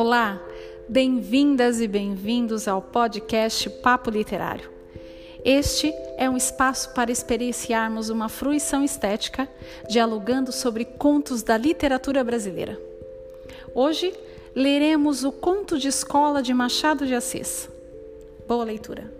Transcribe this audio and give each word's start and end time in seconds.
Olá, 0.00 0.40
bem-vindas 0.88 1.80
e 1.80 1.88
bem-vindos 1.88 2.68
ao 2.68 2.80
podcast 2.80 3.68
Papo 3.68 4.10
Literário. 4.10 4.70
Este 5.44 5.92
é 6.16 6.30
um 6.30 6.36
espaço 6.36 6.94
para 6.94 7.10
experienciarmos 7.10 8.08
uma 8.08 8.28
fruição 8.28 8.84
estética, 8.84 9.48
dialogando 9.88 10.52
sobre 10.52 10.84
contos 10.84 11.42
da 11.42 11.56
literatura 11.56 12.22
brasileira. 12.22 12.80
Hoje 13.74 14.14
leremos 14.54 15.24
o 15.24 15.32
Conto 15.32 15.76
de 15.76 15.88
Escola 15.88 16.44
de 16.44 16.54
Machado 16.54 17.04
de 17.04 17.16
Assis. 17.16 17.68
Boa 18.46 18.62
leitura! 18.62 19.17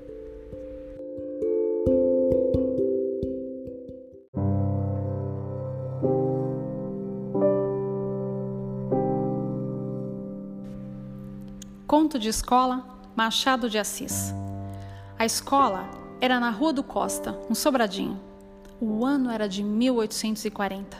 Conto 12.08 12.18
de 12.18 12.30
escola, 12.30 12.86
Machado 13.14 13.68
de 13.68 13.76
Assis. 13.76 14.34
A 15.18 15.26
escola 15.26 15.90
era 16.22 16.40
na 16.40 16.48
Rua 16.48 16.72
do 16.72 16.82
Costa, 16.82 17.38
um 17.50 17.54
sobradinho. 17.54 18.18
O 18.80 19.04
ano 19.04 19.30
era 19.30 19.46
de 19.46 19.62
1840. 19.62 20.96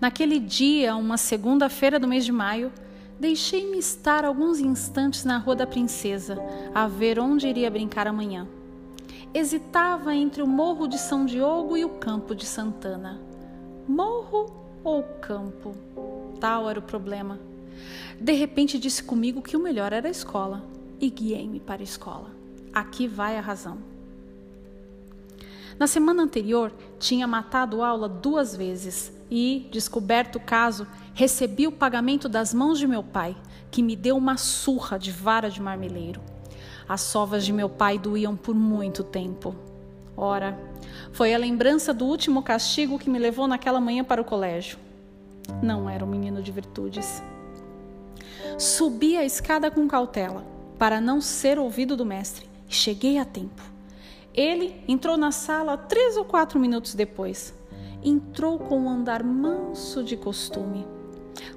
Naquele 0.00 0.38
dia, 0.38 0.94
uma 0.94 1.16
segunda-feira 1.16 1.98
do 1.98 2.06
mês 2.06 2.24
de 2.24 2.30
maio, 2.30 2.72
deixei-me 3.18 3.78
estar 3.78 4.24
alguns 4.24 4.60
instantes 4.60 5.24
na 5.24 5.38
Rua 5.38 5.56
da 5.56 5.66
Princesa, 5.66 6.38
a 6.72 6.86
ver 6.86 7.18
onde 7.18 7.48
iria 7.48 7.68
brincar 7.68 8.06
amanhã. 8.06 8.46
Hesitava 9.34 10.14
entre 10.14 10.40
o 10.40 10.46
Morro 10.46 10.86
de 10.86 10.98
São 10.98 11.26
Diogo 11.26 11.76
e 11.76 11.84
o 11.84 11.88
Campo 11.88 12.32
de 12.32 12.46
Santana. 12.46 13.20
Morro 13.88 14.46
ou 14.84 15.02
campo? 15.02 15.74
Tal 16.38 16.70
era 16.70 16.78
o 16.78 16.82
problema. 16.82 17.47
De 18.20 18.32
repente 18.32 18.78
disse 18.78 19.02
comigo 19.02 19.42
que 19.42 19.56
o 19.56 19.60
melhor 19.60 19.92
era 19.92 20.08
a 20.08 20.10
escola 20.10 20.64
e 21.00 21.08
guiei-me 21.08 21.60
para 21.60 21.82
a 21.82 21.84
escola. 21.84 22.30
Aqui 22.72 23.06
vai 23.06 23.36
a 23.36 23.40
razão. 23.40 23.78
Na 25.78 25.86
semana 25.86 26.22
anterior, 26.22 26.72
tinha 26.98 27.26
matado 27.26 27.82
aula 27.82 28.08
duas 28.08 28.56
vezes 28.56 29.12
e, 29.30 29.68
descoberto 29.70 30.36
o 30.36 30.40
caso, 30.40 30.86
recebi 31.14 31.68
o 31.68 31.72
pagamento 31.72 32.28
das 32.28 32.52
mãos 32.52 32.78
de 32.78 32.86
meu 32.86 33.02
pai, 33.02 33.36
que 33.70 33.82
me 33.82 33.94
deu 33.94 34.16
uma 34.16 34.36
surra 34.36 34.98
de 34.98 35.12
vara 35.12 35.48
de 35.48 35.62
marmeleiro. 35.62 36.20
As 36.88 37.02
sovas 37.02 37.44
de 37.44 37.52
meu 37.52 37.68
pai 37.68 37.98
doíam 37.98 38.34
por 38.34 38.54
muito 38.54 39.04
tempo. 39.04 39.54
Ora, 40.16 40.58
foi 41.12 41.32
a 41.32 41.38
lembrança 41.38 41.94
do 41.94 42.06
último 42.06 42.42
castigo 42.42 42.98
que 42.98 43.08
me 43.08 43.18
levou 43.18 43.46
naquela 43.46 43.80
manhã 43.80 44.02
para 44.02 44.20
o 44.20 44.24
colégio. 44.24 44.78
Não 45.62 45.88
era 45.88 46.04
um 46.04 46.08
menino 46.08 46.42
de 46.42 46.50
virtudes. 46.50 47.22
Subi 48.58 49.16
a 49.16 49.24
escada 49.24 49.70
com 49.70 49.86
cautela, 49.88 50.44
para 50.78 51.00
não 51.00 51.20
ser 51.20 51.58
ouvido 51.58 51.96
do 51.96 52.04
mestre, 52.04 52.48
e 52.68 52.74
cheguei 52.74 53.18
a 53.18 53.24
tempo. 53.24 53.62
Ele 54.34 54.82
entrou 54.86 55.16
na 55.16 55.32
sala 55.32 55.76
três 55.76 56.16
ou 56.16 56.24
quatro 56.24 56.60
minutos 56.60 56.94
depois. 56.94 57.52
Entrou 58.02 58.58
com 58.58 58.82
um 58.82 58.88
andar 58.88 59.24
manso 59.24 60.04
de 60.04 60.16
costume, 60.16 60.86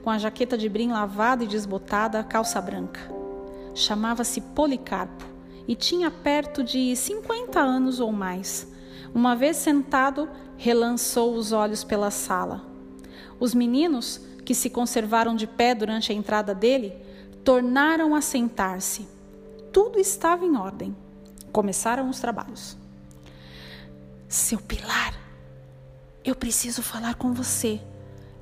com 0.04 0.10
a 0.10 0.18
jaqueta 0.18 0.58
de 0.58 0.68
brim 0.68 0.92
lavada 0.92 1.44
e 1.44 1.48
desbotada, 1.48 2.24
calça 2.24 2.60
branca. 2.60 3.00
Chamava-se 3.76 4.42
Policarpo 4.42 5.26
e 5.68 5.76
tinha 5.76 6.10
perto 6.10 6.64
de 6.64 6.96
50 6.96 7.60
anos 7.60 8.00
ou 8.00 8.12
mais. 8.12 8.68
Uma 9.14 9.36
vez 9.36 9.58
sentado, 9.58 10.28
relançou 10.58 11.36
os 11.36 11.52
olhos 11.52 11.84
pela 11.84 12.10
sala. 12.10 12.64
Os 13.40 13.54
meninos 13.54 14.22
que 14.46 14.56
se 14.56 14.70
conservaram 14.70 15.36
de 15.36 15.48
pé 15.48 15.74
durante 15.76 16.12
a 16.12 16.16
entrada 16.16 16.54
dele, 16.54 16.94
tornaram 17.44 18.16
a 18.16 18.22
sentar-se. 18.22 19.08
Tudo 19.72 20.00
estava 20.00 20.46
em 20.46 20.58
ordem. 20.58 20.96
Começaram 21.52 22.10
os 22.10 22.20
trabalhos. 22.20 22.78
Seu 24.28 24.60
Pilar, 24.60 25.14
eu 26.24 26.36
preciso 26.36 26.82
falar 26.82 27.16
com 27.16 27.34
você, 27.34 27.82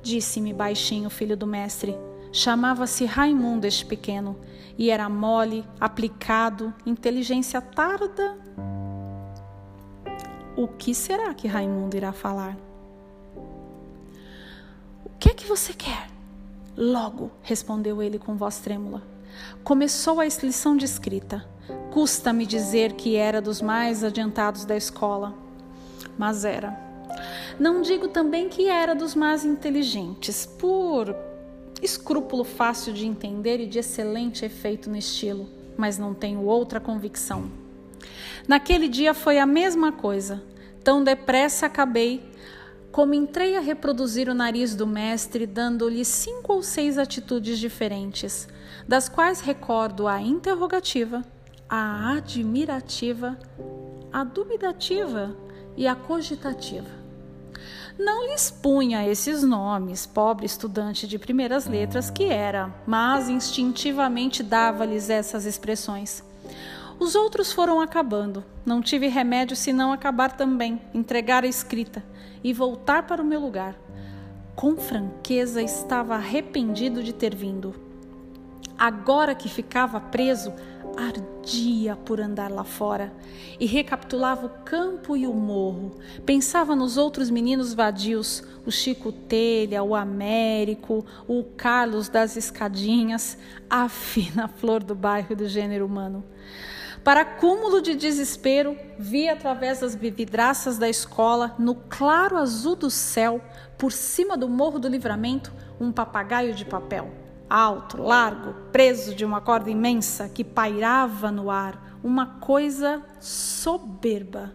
disse-me 0.04 0.54
baixinho 0.54 1.08
o 1.08 1.12
filho 1.12 1.36
do 1.36 1.48
mestre. 1.48 1.98
Chamava-se 2.32 3.06
Raimundo 3.06 3.66
este 3.66 3.86
pequeno 3.86 4.38
e 4.78 4.92
era 4.92 5.10
mole, 5.10 5.66
aplicado, 5.80 6.74
inteligência 6.86 7.60
tarda. 7.60 8.38
O 10.56 10.68
que 10.68 10.94
será 10.94 11.34
que 11.34 11.48
Raimundo 11.48 11.98
irá 11.98 12.12
falar? 12.12 12.56
Que 15.20 15.30
é 15.30 15.34
que 15.34 15.46
você 15.46 15.74
quer? 15.74 16.10
Logo, 16.78 17.30
respondeu 17.44 18.02
ele 18.02 18.18
com 18.18 18.38
voz 18.38 18.60
trêmula. 18.60 19.04
Começou 19.66 20.22
a 20.22 20.26
lição 20.26 20.78
de 20.78 20.86
escrita. 20.86 21.46
Custa-me 21.92 22.46
dizer 22.46 22.94
que 22.94 23.18
era 23.18 23.42
dos 23.42 23.62
mais 23.62 24.02
adiantados 24.02 24.64
da 24.64 24.78
escola, 24.78 25.36
mas 26.18 26.46
era. 26.46 26.74
Não 27.60 27.82
digo 27.82 28.08
também 28.08 28.48
que 28.48 28.70
era 28.70 28.96
dos 28.96 29.14
mais 29.14 29.44
inteligentes, 29.44 30.46
por 30.46 31.14
escrúpulo 31.82 32.46
fácil 32.46 32.94
de 32.94 33.06
entender 33.06 33.60
e 33.60 33.68
de 33.68 33.80
excelente 33.80 34.46
efeito 34.46 34.90
no 34.90 34.96
estilo, 34.96 35.50
mas 35.76 35.98
não 35.98 36.14
tenho 36.14 36.44
outra 36.46 36.80
convicção. 36.80 37.52
Naquele 38.48 38.88
dia 38.88 39.14
foi 39.14 39.38
a 39.38 39.46
mesma 39.46 39.92
coisa. 39.92 40.42
Tão 40.82 41.04
depressa 41.04 41.66
acabei 41.66 42.24
como 42.92 43.14
entrei 43.14 43.56
a 43.56 43.60
reproduzir 43.60 44.30
o 44.30 44.34
nariz 44.34 44.76
do 44.76 44.88
mestre, 44.88 45.46
dando-lhe 45.46 46.04
cinco 46.04 46.54
ou 46.54 46.64
seis 46.64 46.98
atitudes 46.98 47.60
diferentes, 47.60 48.48
das 48.88 49.08
quais 49.08 49.42
recordo 49.42 50.08
a 50.08 50.22
interrogativa, 50.22 51.24
a 51.70 52.14
admirativa, 52.14 53.38
a 54.12 54.24
dubitativa 54.24 55.36
e 55.78 55.88
a 55.88 55.96
cogitativa. 55.96 57.00
Não 57.98 58.28
lhes 58.28 58.50
punha 58.50 59.06
esses 59.06 59.44
nomes, 59.44 60.06
pobre 60.06 60.46
estudante 60.46 61.06
de 61.06 61.20
primeiras 61.20 61.68
letras 61.68 62.10
que 62.10 62.24
era, 62.24 62.74
mas 62.88 63.28
instintivamente 63.28 64.42
dava-lhes 64.42 65.10
essas 65.10 65.46
expressões. 65.46 66.24
Os 67.00 67.16
outros 67.16 67.52
foram 67.52 67.80
acabando. 67.80 68.44
Não 68.66 68.82
tive 68.82 69.08
remédio 69.08 69.56
senão 69.56 69.94
acabar 69.94 70.34
também, 70.34 70.82
entregar 70.94 71.46
a 71.46 71.48
escrita 71.48 72.04
e 72.44 72.52
voltar 72.52 73.08
para 73.08 73.22
o 73.22 73.26
meu 73.26 73.40
lugar. 73.40 73.76
Com 74.54 74.76
franqueza 74.76 75.62
estava 75.62 76.16
arrependido 76.16 77.02
de 77.02 77.14
ter 77.14 77.34
vindo. 77.34 77.74
Agora 78.78 79.34
que 79.34 79.48
ficava 79.48 80.00
preso, 80.00 80.54
ardia 80.98 81.96
por 81.96 82.20
andar 82.20 82.52
lá 82.52 82.66
fora 82.66 83.14
e 83.58 83.66
recapitulava 83.66 84.48
o 84.48 84.64
campo 84.66 85.16
e 85.16 85.26
o 85.26 85.34
morro. 85.34 85.98
Pensava 86.26 86.76
nos 86.76 86.98
outros 86.98 87.30
meninos 87.30 87.74
vadios, 87.74 88.44
o 88.66 88.72
Chico 88.72 89.14
Telha, 89.14 89.82
o 89.84 89.96
Américo, 89.96 91.06
o 91.26 91.44
Carlos 91.44 92.10
das 92.10 92.36
Escadinhas, 92.36 93.38
a 93.70 93.88
fina 93.88 94.50
flor 94.50 94.84
do 94.84 94.96
bairro 94.96 95.34
do 95.34 95.48
gênero 95.48 95.86
humano. 95.86 96.24
Para 97.04 97.24
cúmulo 97.24 97.82
de 97.82 97.96
desespero, 97.96 98.78
vi 98.98 99.30
através 99.30 99.80
das 99.80 99.96
vidraças 99.96 100.78
da 100.78 100.90
escola, 100.90 101.56
no 101.58 101.74
claro 101.74 102.38
azul 102.38 102.76
do 102.76 102.90
céu, 102.90 103.42
por 103.78 103.92
cima 103.92 104.36
do 104.36 104.50
morro 104.50 104.80
do 104.80 104.88
livramento, 104.88 105.54
um 105.80 105.92
papagaio 105.92 106.54
de 106.54 106.66
papel. 106.66 107.10
Alto, 107.50 108.02
largo, 108.02 108.54
preso 108.72 109.16
de 109.16 109.24
uma 109.24 109.42
corda 109.42 109.72
imensa 109.72 110.28
que 110.30 110.44
pairava 110.44 111.32
no 111.32 111.50
ar, 111.50 111.98
uma 112.04 112.26
coisa 112.26 113.02
soberba. 113.20 114.54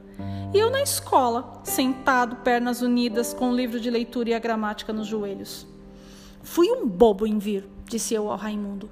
E 0.52 0.58
eu 0.58 0.70
na 0.70 0.82
escola, 0.82 1.60
sentado, 1.64 2.36
pernas 2.36 2.82
unidas, 2.82 3.34
com 3.34 3.50
o 3.50 3.56
livro 3.56 3.80
de 3.80 3.90
leitura 3.90 4.30
e 4.30 4.34
a 4.34 4.38
gramática 4.38 4.92
nos 4.92 5.06
joelhos. 5.06 5.66
Fui 6.42 6.70
um 6.70 6.86
bobo 6.86 7.26
em 7.26 7.38
vir, 7.38 7.66
disse 7.86 8.14
eu 8.14 8.30
ao 8.30 8.36
Raimundo. 8.36 8.90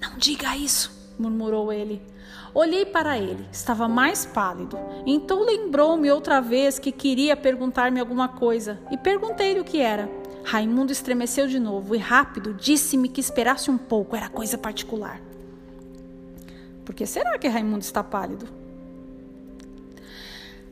Não 0.00 0.16
diga 0.16 0.56
isso, 0.56 1.12
murmurou 1.18 1.72
ele. 1.72 2.00
Olhei 2.54 2.84
para 2.84 3.18
ele, 3.18 3.46
estava 3.50 3.88
mais 3.88 4.26
pálido. 4.26 4.78
Então 5.06 5.44
lembrou-me 5.44 6.10
outra 6.10 6.40
vez 6.40 6.78
que 6.78 6.92
queria 6.92 7.34
perguntar-me 7.34 7.98
alguma 7.98 8.28
coisa 8.28 8.78
e 8.90 8.96
perguntei-lhe 8.96 9.60
o 9.60 9.64
que 9.64 9.80
era. 9.80 10.10
Raimundo 10.44 10.92
estremeceu 10.92 11.46
de 11.46 11.58
novo 11.58 11.94
e 11.94 11.98
rápido 11.98 12.52
disse-me 12.52 13.08
que 13.08 13.20
esperasse 13.20 13.70
um 13.70 13.78
pouco, 13.78 14.16
era 14.16 14.28
coisa 14.28 14.58
particular. 14.58 15.20
Por 16.84 16.94
que 16.94 17.06
será 17.06 17.38
que 17.38 17.48
Raimundo 17.48 17.82
está 17.82 18.02
pálido? 18.02 18.46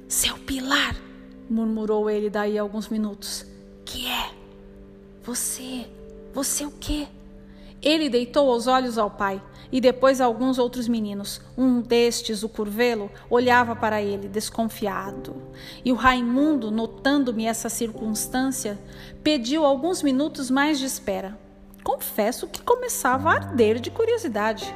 Seu 0.06 0.36
Pilar, 0.38 0.96
murmurou 1.48 2.10
ele 2.10 2.28
daí 2.28 2.58
a 2.58 2.62
alguns 2.62 2.88
minutos. 2.88 3.46
Que 3.84 4.06
é? 4.06 4.30
Você, 5.22 5.86
você 6.34 6.66
o 6.66 6.72
quê? 6.72 7.06
Ele 7.80 8.10
deitou 8.10 8.54
os 8.54 8.66
olhos 8.66 8.98
ao 8.98 9.10
pai 9.10 9.40
e 9.72 9.80
depois 9.80 10.20
alguns 10.20 10.58
outros 10.58 10.88
meninos. 10.88 11.40
Um 11.56 11.80
destes, 11.80 12.42
o 12.42 12.48
curvelo, 12.48 13.10
olhava 13.28 13.76
para 13.76 14.02
ele, 14.02 14.28
desconfiado. 14.28 15.34
E 15.84 15.92
o 15.92 15.94
Raimundo, 15.94 16.70
notando-me 16.70 17.46
essa 17.46 17.68
circunstância, 17.68 18.78
pediu 19.22 19.64
alguns 19.64 20.02
minutos 20.02 20.50
mais 20.50 20.78
de 20.78 20.86
espera. 20.86 21.38
Confesso 21.82 22.46
que 22.46 22.62
começava 22.62 23.30
a 23.30 23.34
arder 23.34 23.80
de 23.80 23.90
curiosidade. 23.90 24.74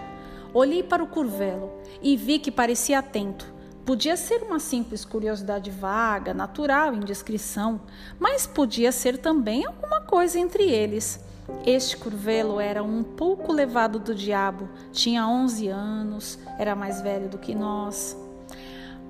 Olhei 0.52 0.82
para 0.82 1.02
o 1.02 1.08
curvelo 1.08 1.72
e 2.00 2.16
vi 2.16 2.38
que 2.38 2.50
parecia 2.50 2.98
atento. 2.98 3.52
Podia 3.84 4.16
ser 4.16 4.42
uma 4.42 4.58
simples 4.58 5.04
curiosidade 5.04 5.70
vaga, 5.70 6.32
natural, 6.32 6.94
indiscrição, 6.94 7.82
mas 8.18 8.46
podia 8.46 8.90
ser 8.90 9.18
também 9.18 9.66
alguma 9.66 10.00
coisa 10.00 10.38
entre 10.38 10.62
eles. 10.62 11.20
Este 11.66 11.96
curvelo 11.96 12.58
era 12.58 12.82
um 12.82 13.02
pouco 13.02 13.52
levado 13.52 13.98
do 13.98 14.14
diabo, 14.14 14.68
tinha 14.92 15.26
11 15.26 15.68
anos, 15.68 16.38
era 16.58 16.74
mais 16.74 17.02
velho 17.02 17.28
do 17.28 17.38
que 17.38 17.54
nós. 17.54 18.16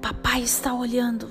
Papai 0.02 0.42
está 0.42 0.74
olhando. 0.74 1.30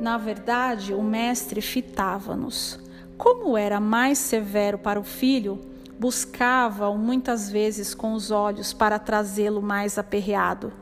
Na 0.00 0.18
verdade, 0.18 0.92
o 0.92 1.02
mestre 1.02 1.60
fitava-nos. 1.60 2.78
Como 3.16 3.56
era 3.56 3.78
mais 3.78 4.18
severo 4.18 4.78
para 4.78 4.98
o 4.98 5.04
filho, 5.04 5.60
buscava-o 5.98 6.98
muitas 6.98 7.48
vezes 7.48 7.94
com 7.94 8.12
os 8.12 8.32
olhos 8.32 8.72
para 8.72 8.98
trazê-lo 8.98 9.62
mais 9.62 9.96
aperreado. 9.96 10.72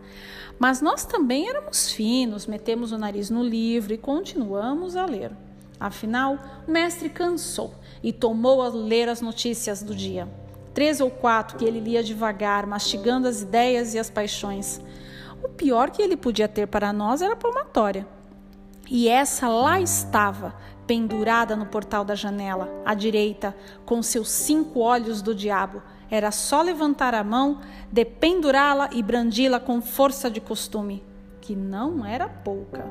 Mas 0.58 0.80
nós 0.80 1.04
também 1.04 1.48
éramos 1.48 1.90
finos, 1.90 2.46
metemos 2.46 2.92
o 2.92 2.98
nariz 2.98 3.28
no 3.28 3.42
livro 3.42 3.92
e 3.92 3.98
continuamos 3.98 4.96
a 4.96 5.04
ler. 5.04 5.32
Afinal, 5.78 6.38
o 6.66 6.70
mestre 6.70 7.08
cansou 7.08 7.74
e 8.02 8.12
tomou 8.12 8.62
a 8.62 8.69
ler 8.69 9.08
as 9.08 9.20
notícias 9.20 9.82
do 9.82 9.94
dia. 9.94 10.29
Três 10.73 11.00
ou 11.00 11.11
quatro 11.11 11.58
que 11.58 11.64
ele 11.64 11.81
lia 11.81 12.02
devagar, 12.02 12.67
mastigando 12.67 13.26
as 13.29 13.43
ideias 13.43 13.94
e 13.94 13.99
as 13.99 14.08
paixões. 14.08 14.81
O 15.43 15.49
pior 15.49 15.91
que 15.91 16.02
ele 16.02 16.17
podia 16.17 16.47
ter 16.47 16.67
para 16.67 16.93
nós 16.93 17.23
era 17.23 17.32
a 17.32 17.37
palmatória. 17.37 18.06
E 18.88 19.08
essa 19.08 19.49
lá 19.49 19.81
estava, 19.81 20.55
pendurada 20.87 21.55
no 21.55 21.67
portal 21.67 22.05
da 22.05 22.14
janela, 22.14 22.69
à 22.85 22.94
direita, 22.94 23.55
com 23.85 24.02
seus 24.02 24.29
cinco 24.29 24.81
olhos 24.81 25.23
do 25.23 25.35
diabo. 25.35 25.82
Era 26.11 26.32
só 26.32 26.61
levantar 26.61 27.14
a 27.14 27.23
mão, 27.23 27.61
dependurá-la 27.93 28.91
e 28.93 29.02
brandi-la 29.02 29.61
com 29.61 29.81
força 29.81 30.29
de 30.29 30.41
costume, 30.41 31.05
que 31.41 31.55
não 31.55 32.05
era 32.05 32.29
pouca. 32.29 32.85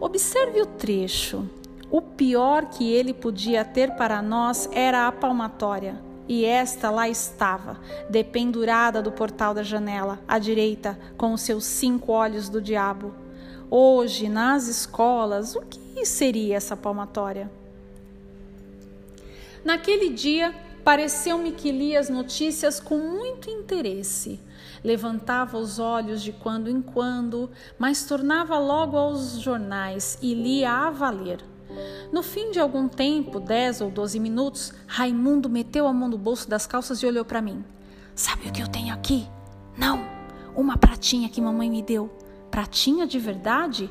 Observe 0.00 0.60
o 0.60 0.66
trecho. 0.66 1.48
O 1.90 2.02
pior 2.02 2.66
que 2.66 2.90
ele 2.90 3.14
podia 3.14 3.64
ter 3.64 3.92
para 3.92 4.20
nós 4.20 4.68
era 4.72 5.06
a 5.06 5.12
palmatória. 5.12 6.00
E 6.28 6.44
esta 6.44 6.90
lá 6.90 7.08
estava, 7.08 7.78
dependurada 8.10 9.00
do 9.00 9.12
portal 9.12 9.54
da 9.54 9.62
janela, 9.62 10.18
à 10.26 10.40
direita, 10.40 10.98
com 11.16 11.32
os 11.32 11.42
seus 11.42 11.64
cinco 11.64 12.10
olhos 12.10 12.48
do 12.48 12.60
diabo. 12.60 13.14
Hoje, 13.70 14.28
nas 14.28 14.66
escolas, 14.66 15.54
o 15.54 15.62
que 15.62 16.04
seria 16.04 16.56
essa 16.56 16.76
palmatória? 16.76 17.48
Naquele 19.64 20.10
dia, 20.10 20.52
pareceu-me 20.84 21.52
que 21.52 21.70
lia 21.70 22.00
as 22.00 22.08
notícias 22.08 22.80
com 22.80 22.98
muito 22.98 23.48
interesse. 23.48 24.40
Levantava 24.82 25.58
os 25.58 25.78
olhos 25.78 26.22
de 26.22 26.32
quando 26.32 26.68
em 26.68 26.82
quando, 26.82 27.50
mas 27.78 28.04
tornava 28.04 28.58
logo 28.58 28.96
aos 28.96 29.40
jornais 29.40 30.18
e 30.20 30.34
lia 30.34 30.72
a 30.72 30.90
valer. 30.90 31.38
No 32.12 32.22
fim 32.22 32.50
de 32.50 32.60
algum 32.60 32.88
tempo, 32.88 33.40
dez 33.40 33.80
ou 33.80 33.90
doze 33.90 34.18
minutos, 34.20 34.72
Raimundo 34.86 35.48
meteu 35.48 35.86
a 35.86 35.92
mão 35.92 36.08
no 36.08 36.18
bolso 36.18 36.48
das 36.48 36.66
calças 36.66 37.02
e 37.02 37.06
olhou 37.06 37.24
para 37.24 37.42
mim. 37.42 37.64
Sabe 38.14 38.48
o 38.48 38.52
que 38.52 38.62
eu 38.62 38.68
tenho 38.68 38.94
aqui? 38.94 39.26
Não, 39.76 40.04
uma 40.54 40.76
pratinha 40.76 41.28
que 41.28 41.40
mamãe 41.40 41.70
me 41.70 41.82
deu. 41.82 42.10
Pratinha 42.50 43.06
de 43.06 43.18
verdade? 43.18 43.90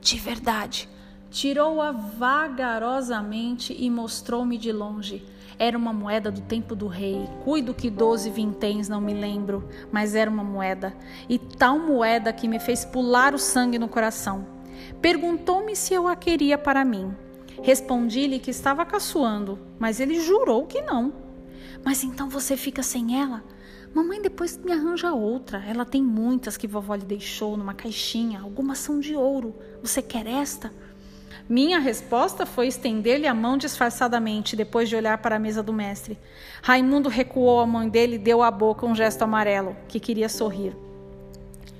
De 0.00 0.18
verdade 0.18 0.88
tirou-a 1.32 1.90
vagarosamente 1.90 3.74
e 3.76 3.90
mostrou-me 3.90 4.58
de 4.58 4.70
longe. 4.70 5.24
Era 5.58 5.76
uma 5.76 5.92
moeda 5.92 6.30
do 6.30 6.42
tempo 6.42 6.76
do 6.76 6.86
rei. 6.86 7.26
Cuido 7.44 7.74
que 7.74 7.88
doze 7.88 8.30
vinténs, 8.30 8.88
não 8.88 9.00
me 9.00 9.14
lembro, 9.14 9.68
mas 9.90 10.14
era 10.14 10.30
uma 10.30 10.44
moeda. 10.44 10.94
E 11.28 11.38
tal 11.38 11.78
moeda 11.78 12.32
que 12.32 12.46
me 12.46 12.60
fez 12.60 12.84
pular 12.84 13.34
o 13.34 13.38
sangue 13.38 13.78
no 13.78 13.88
coração. 13.88 14.46
Perguntou-me 15.00 15.74
se 15.74 15.94
eu 15.94 16.06
a 16.06 16.14
queria 16.14 16.58
para 16.58 16.84
mim. 16.84 17.14
Respondi-lhe 17.60 18.38
que 18.38 18.50
estava 18.50 18.84
caçoando, 18.86 19.58
mas 19.78 20.00
ele 20.00 20.20
jurou 20.20 20.66
que 20.66 20.80
não. 20.80 21.12
Mas 21.84 22.04
então 22.04 22.28
você 22.28 22.56
fica 22.56 22.82
sem 22.82 23.20
ela? 23.20 23.42
Mamãe 23.94 24.22
depois 24.22 24.56
me 24.56 24.72
arranja 24.72 25.12
outra. 25.12 25.62
Ela 25.66 25.84
tem 25.84 26.02
muitas 26.02 26.56
que 26.56 26.66
vovó 26.66 26.94
lhe 26.94 27.04
deixou 27.04 27.56
numa 27.56 27.74
caixinha. 27.74 28.40
Algumas 28.40 28.78
são 28.78 28.98
de 28.98 29.14
ouro. 29.14 29.54
Você 29.82 30.00
quer 30.00 30.26
esta? 30.26 30.72
Minha 31.48 31.78
resposta 31.78 32.46
foi 32.46 32.68
estender-lhe 32.68 33.26
a 33.26 33.34
mão 33.34 33.58
disfarçadamente, 33.58 34.56
depois 34.56 34.88
de 34.88 34.96
olhar 34.96 35.18
para 35.18 35.36
a 35.36 35.38
mesa 35.38 35.62
do 35.62 35.72
mestre. 35.72 36.18
Raimundo 36.62 37.08
recuou 37.08 37.60
a 37.60 37.66
mão 37.66 37.88
dele 37.88 38.14
e 38.14 38.18
deu 38.18 38.42
à 38.42 38.50
boca 38.50 38.86
um 38.86 38.94
gesto 38.94 39.22
amarelo, 39.22 39.76
que 39.88 40.00
queria 40.00 40.28
sorrir. 40.28 40.74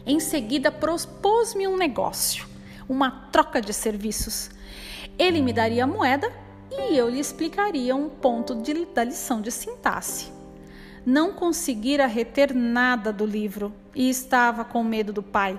Em 0.05 0.19
seguida, 0.19 0.71
propôs-me 0.71 1.67
um 1.69 1.77
negócio, 1.77 2.47
uma 2.89 3.11
troca 3.31 3.61
de 3.61 3.73
serviços. 3.73 4.51
Ele 5.19 5.43
me 5.43 5.53
daria 5.53 5.85
a 5.85 5.87
moeda 5.87 6.33
e 6.71 6.97
eu 6.97 7.09
lhe 7.09 7.21
explicaria 7.21 7.95
um 7.95 8.09
ponto 8.09 8.55
de, 8.55 8.87
da 8.87 9.05
lição 9.05 9.41
de 9.41 9.51
sintaxe. 9.51 10.33
Não 11.05 11.33
conseguira 11.33 12.07
reter 12.07 12.55
nada 12.55 13.13
do 13.13 13.27
livro 13.27 13.73
e 13.95 14.09
estava 14.09 14.65
com 14.65 14.83
medo 14.85 15.13
do 15.13 15.23
pai 15.23 15.59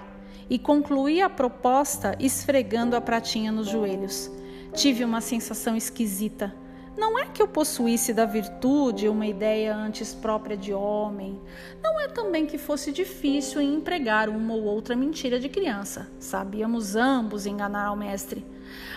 e 0.50 0.58
concluí 0.58 1.22
a 1.22 1.30
proposta 1.30 2.16
esfregando 2.20 2.96
a 2.96 3.02
pratinha 3.02 3.52
nos 3.52 3.68
joelhos. 3.68 4.32
Tive 4.74 5.04
uma 5.04 5.22
sensação 5.22 5.76
esquisita. 5.76 6.54
Não 6.98 7.18
é 7.18 7.26
que 7.26 7.42
eu 7.42 7.48
possuísse 7.48 8.14
da 8.14 8.26
virtude 8.26 9.10
uma 9.10 9.26
ideia 9.26 9.76
antes 9.76 10.14
própria 10.14 10.56
de 10.56 10.74
homem. 10.74 11.42
Não 11.82 12.00
é 12.00 12.08
também 12.08 12.46
que 12.46 12.58
fosse 12.58 12.92
difícil 12.92 13.62
em 13.62 13.76
empregar 13.76 14.30
uma 14.30 14.54
ou 14.54 14.64
outra 14.64 14.96
mentira 14.96 15.40
de 15.40 15.50
criança. 15.50 16.12
Sabíamos 16.20 16.96
ambos 16.96 17.46
enganar 17.46 17.88
ao 17.88 17.96
mestre. 17.96 18.46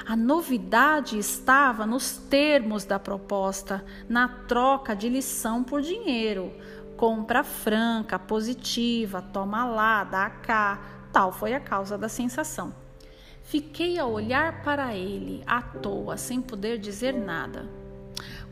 A 0.07 0.15
novidade 0.15 1.19
estava 1.19 1.87
nos 1.87 2.17
termos 2.17 2.85
da 2.85 2.99
proposta, 2.99 3.85
na 4.09 4.29
troca 4.29 4.95
de 4.95 5.09
lição 5.09 5.65
por 5.65 5.81
dinheiro. 5.81 6.53
Compra 6.97 7.43
franca, 7.45 8.19
positiva, 8.19 9.21
toma 9.21 9.67
lá, 9.67 10.05
dá 10.05 10.31
cá, 10.31 10.97
Tal 11.17 11.33
foi 11.33 11.55
a 11.55 11.61
causa 11.61 11.97
da 11.97 12.11
sensação. 12.11 12.75
Fiquei 13.43 13.99
a 13.99 14.05
olhar 14.05 14.63
para 14.63 14.95
ele, 14.95 15.43
à 15.47 15.63
toa, 15.63 16.19
sem 16.19 16.43
poder 16.43 16.77
dizer 16.77 17.15
nada. 17.15 17.67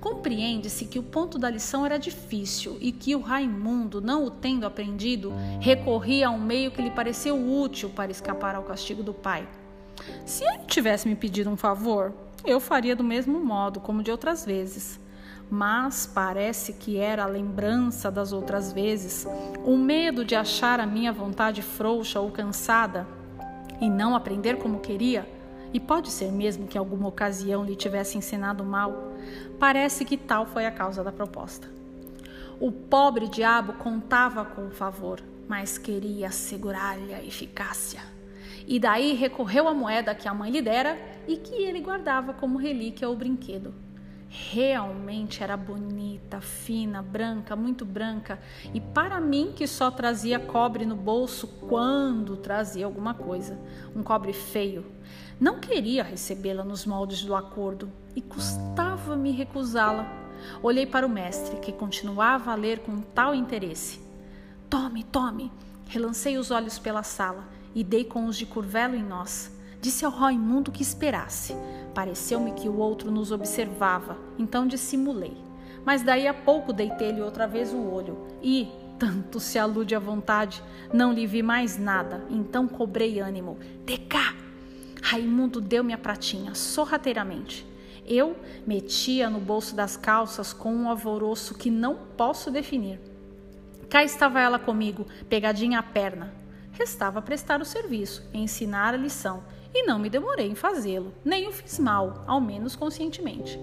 Compreende-se 0.01 0.85
que 0.87 0.99
o 0.99 1.03
ponto 1.03 1.39
da 1.39 1.49
lição 1.49 1.85
era 1.87 1.99
difícil 1.99 2.77
e 2.81 2.93
que 2.93 3.15
o 3.17 3.21
Raimundo, 3.21 4.01
não 4.01 4.25
o 4.25 4.31
tendo 4.31 4.67
aprendido, 4.67 5.33
recorria 5.61 6.29
a 6.29 6.31
um 6.31 6.41
meio 6.41 6.71
que 6.71 6.83
lhe 6.83 6.91
pareceu 6.91 7.37
útil 7.37 7.91
para 7.91 8.11
escapar 8.11 8.55
ao 8.55 8.65
castigo 8.65 9.03
do 9.03 9.15
pai. 9.15 9.49
Se 10.27 10.45
ele 10.45 10.65
tivesse 10.67 11.09
me 11.09 11.15
pedido 11.15 11.49
um 11.49 11.57
favor, 11.57 12.13
eu 12.45 12.61
faria 12.61 12.95
do 12.95 13.05
mesmo 13.05 13.43
modo, 13.43 13.81
como 13.81 14.03
de 14.03 14.11
outras 14.11 14.45
vezes 14.45 15.01
mas 15.51 16.07
parece 16.07 16.73
que 16.73 16.97
era 16.97 17.25
a 17.25 17.29
lembrança 17.29 18.11
das 18.11 18.33
outras 18.33 18.73
vezes, 18.73 19.27
o 19.65 19.77
medo 19.77 20.25
de 20.25 20.35
achar 20.35 20.81
a 20.81 20.87
minha 20.87 21.13
vontade 21.13 21.63
frouxa 21.63 22.21
ou 22.21 22.31
cansada 22.31 23.07
e 23.81 23.89
não 23.89 24.15
aprender 24.15 24.57
como 24.57 24.81
queria, 24.81 25.29
e 25.73 25.81
pode 25.81 26.11
ser 26.11 26.31
mesmo 26.31 26.67
que 26.67 26.79
alguma 26.79 27.09
ocasião 27.09 27.65
lhe 27.65 27.75
tivesse 27.75 28.17
ensinado 28.17 28.65
mal, 28.65 29.13
parece 29.59 30.05
que 30.05 30.17
tal 30.17 30.47
foi 30.47 30.67
a 30.67 30.71
causa 30.71 31.03
da 31.03 31.13
proposta. 31.13 31.69
O 32.61 32.71
pobre 32.71 33.29
diabo 33.29 33.73
contava 33.75 34.45
com 34.45 34.67
o 34.67 34.71
favor, 34.71 35.21
mas 35.49 35.79
queria 35.79 36.29
assegurar-lhe 36.29 37.13
a 37.13 37.23
eficácia. 37.23 38.01
E 38.67 38.79
daí 38.79 39.13
recorreu 39.13 39.69
à 39.69 39.75
moeda 39.75 40.15
que 40.15 40.29
a 40.29 40.35
mãe 40.35 40.51
lhe 40.51 40.63
dera 40.63 40.99
e 41.29 41.37
que 41.37 41.55
ele 41.55 41.81
guardava 41.81 42.33
como 42.33 42.59
relíquia 42.59 43.09
ou 43.09 43.17
brinquedo 43.17 43.75
realmente 44.37 45.45
era 45.45 45.57
bonita, 45.57 46.41
fina, 46.41 47.01
branca, 47.01 47.55
muito 47.55 47.85
branca, 47.85 48.41
e 48.75 48.81
para 48.81 49.21
mim 49.21 49.53
que 49.55 49.65
só 49.65 49.93
trazia 49.93 50.41
cobre 50.41 50.85
no 50.85 50.97
bolso 50.97 51.47
quando 51.69 52.37
trazia 52.37 52.85
alguma 52.85 53.15
coisa, 53.15 53.57
um 53.95 54.03
cobre 54.03 54.33
feio, 54.33 54.85
não 55.39 55.61
queria 55.61 56.03
recebê-la 56.03 56.65
nos 56.65 56.85
moldes 56.85 57.25
do 57.25 57.35
acordo 57.35 57.91
e 58.17 58.21
custava-me 58.21 59.31
recusá-la. 59.31 60.07
Olhei 60.63 60.85
para 60.85 61.07
o 61.07 61.11
mestre, 61.11 61.57
que 61.59 61.73
continuava 61.73 62.51
a 62.51 62.57
ler 62.57 62.81
com 62.81 63.01
tal 63.01 63.35
interesse. 63.35 64.01
Tome, 64.69 65.05
tome! 65.05 65.51
Relancei 65.87 66.39
os 66.39 66.51
olhos 66.51 66.79
pela 66.79 67.05
sala 67.05 67.45
e 67.75 67.85
dei 67.85 68.05
com 68.05 68.27
os 68.27 68.37
de 68.37 68.47
curvelo 68.47 68.97
em 68.97 69.03
nós. 69.03 69.54
Disse 69.85 70.03
ao 70.03 70.11
Raimundo 70.11 70.73
que 70.73 70.83
esperasse. 70.83 71.55
Pareceu-me 71.93 72.53
que 72.53 72.71
o 72.71 72.79
outro 72.79 73.11
nos 73.11 73.31
observava, 73.31 74.17
então 74.39 74.67
dissimulei. 74.67 75.37
Mas 75.85 76.01
daí 76.01 76.27
a 76.27 76.33
pouco 76.33 76.73
deitei-lhe 76.73 77.21
outra 77.21 77.47
vez 77.47 77.71
o 77.71 77.91
olho 77.93 78.17
e, 78.43 78.67
tanto 78.99 79.39
se 79.39 79.59
alude 79.59 79.95
à 79.95 79.99
vontade, 79.99 80.63
não 80.91 81.13
lhe 81.13 81.27
vi 81.27 81.43
mais 81.43 81.77
nada. 81.77 82.25
Então 82.31 82.67
cobrei 82.67 83.21
ânimo. 83.21 83.59
De 83.85 83.99
cá! 83.99 84.35
Raimundo 85.03 85.61
deu-me 85.61 85.93
a 85.93 85.99
pratinha, 85.99 86.55
sorrateiramente. 86.55 87.67
Eu 88.07 88.37
metia 88.67 89.29
no 89.29 89.39
bolso 89.39 89.77
das 89.77 89.99
calças 89.99 90.55
com 90.55 90.75
um 90.75 90.89
alvoroço 90.89 91.55
que 91.55 91.71
não 91.71 91.95
posso 92.17 92.51
definir. 92.51 92.99
Cá 93.91 94.03
estava 94.03 94.41
ela 94.41 94.59
comigo, 94.59 95.07
pegadinha 95.29 95.79
à 95.79 95.83
perna. 95.83 96.33
Restava 96.73 97.21
prestar 97.21 97.61
o 97.61 97.67
serviço, 97.67 98.27
ensinar 98.33 98.95
a 98.95 98.97
lição, 98.97 99.45
e 99.75 99.85
não 99.85 99.99
me 99.99 100.09
demorei 100.09 100.49
em 100.49 100.55
fazê-lo, 100.55 101.13
nem 101.25 101.49
o 101.49 101.53
fiz 101.53 101.81
mal, 101.81 102.23
ao 102.29 102.41
menos 102.41 102.77
conscientemente. 102.77 103.59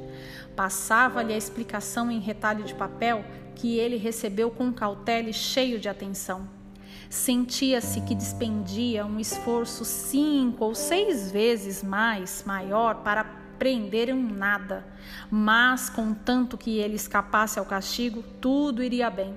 Passava-lhe 0.55 1.33
a 1.33 1.37
explicação 1.37 2.11
em 2.11 2.19
retalho 2.19 2.65
de 2.65 2.75
papel 2.75 3.23
que 3.55 3.77
ele 3.77 3.95
recebeu 3.95 4.51
com 4.51 4.73
cautela 4.73 5.29
e 5.29 5.33
cheio 5.33 5.79
de 5.79 5.87
atenção. 5.87 6.47
Sentia-se 7.09 8.01
que 8.01 8.13
despendia 8.13 9.05
um 9.05 9.19
esforço 9.19 9.85
cinco 9.85 10.65
ou 10.65 10.75
seis 10.75 11.31
vezes 11.31 11.81
mais 11.81 12.43
maior 12.45 12.95
para 13.03 13.23
preenderem 13.57 14.15
nada, 14.15 14.85
mas 15.29 15.89
contanto 15.89 16.57
que 16.57 16.79
ele 16.79 16.95
escapasse 16.95 17.59
ao 17.59 17.65
castigo, 17.65 18.23
tudo 18.41 18.83
iria 18.83 19.09
bem. 19.09 19.35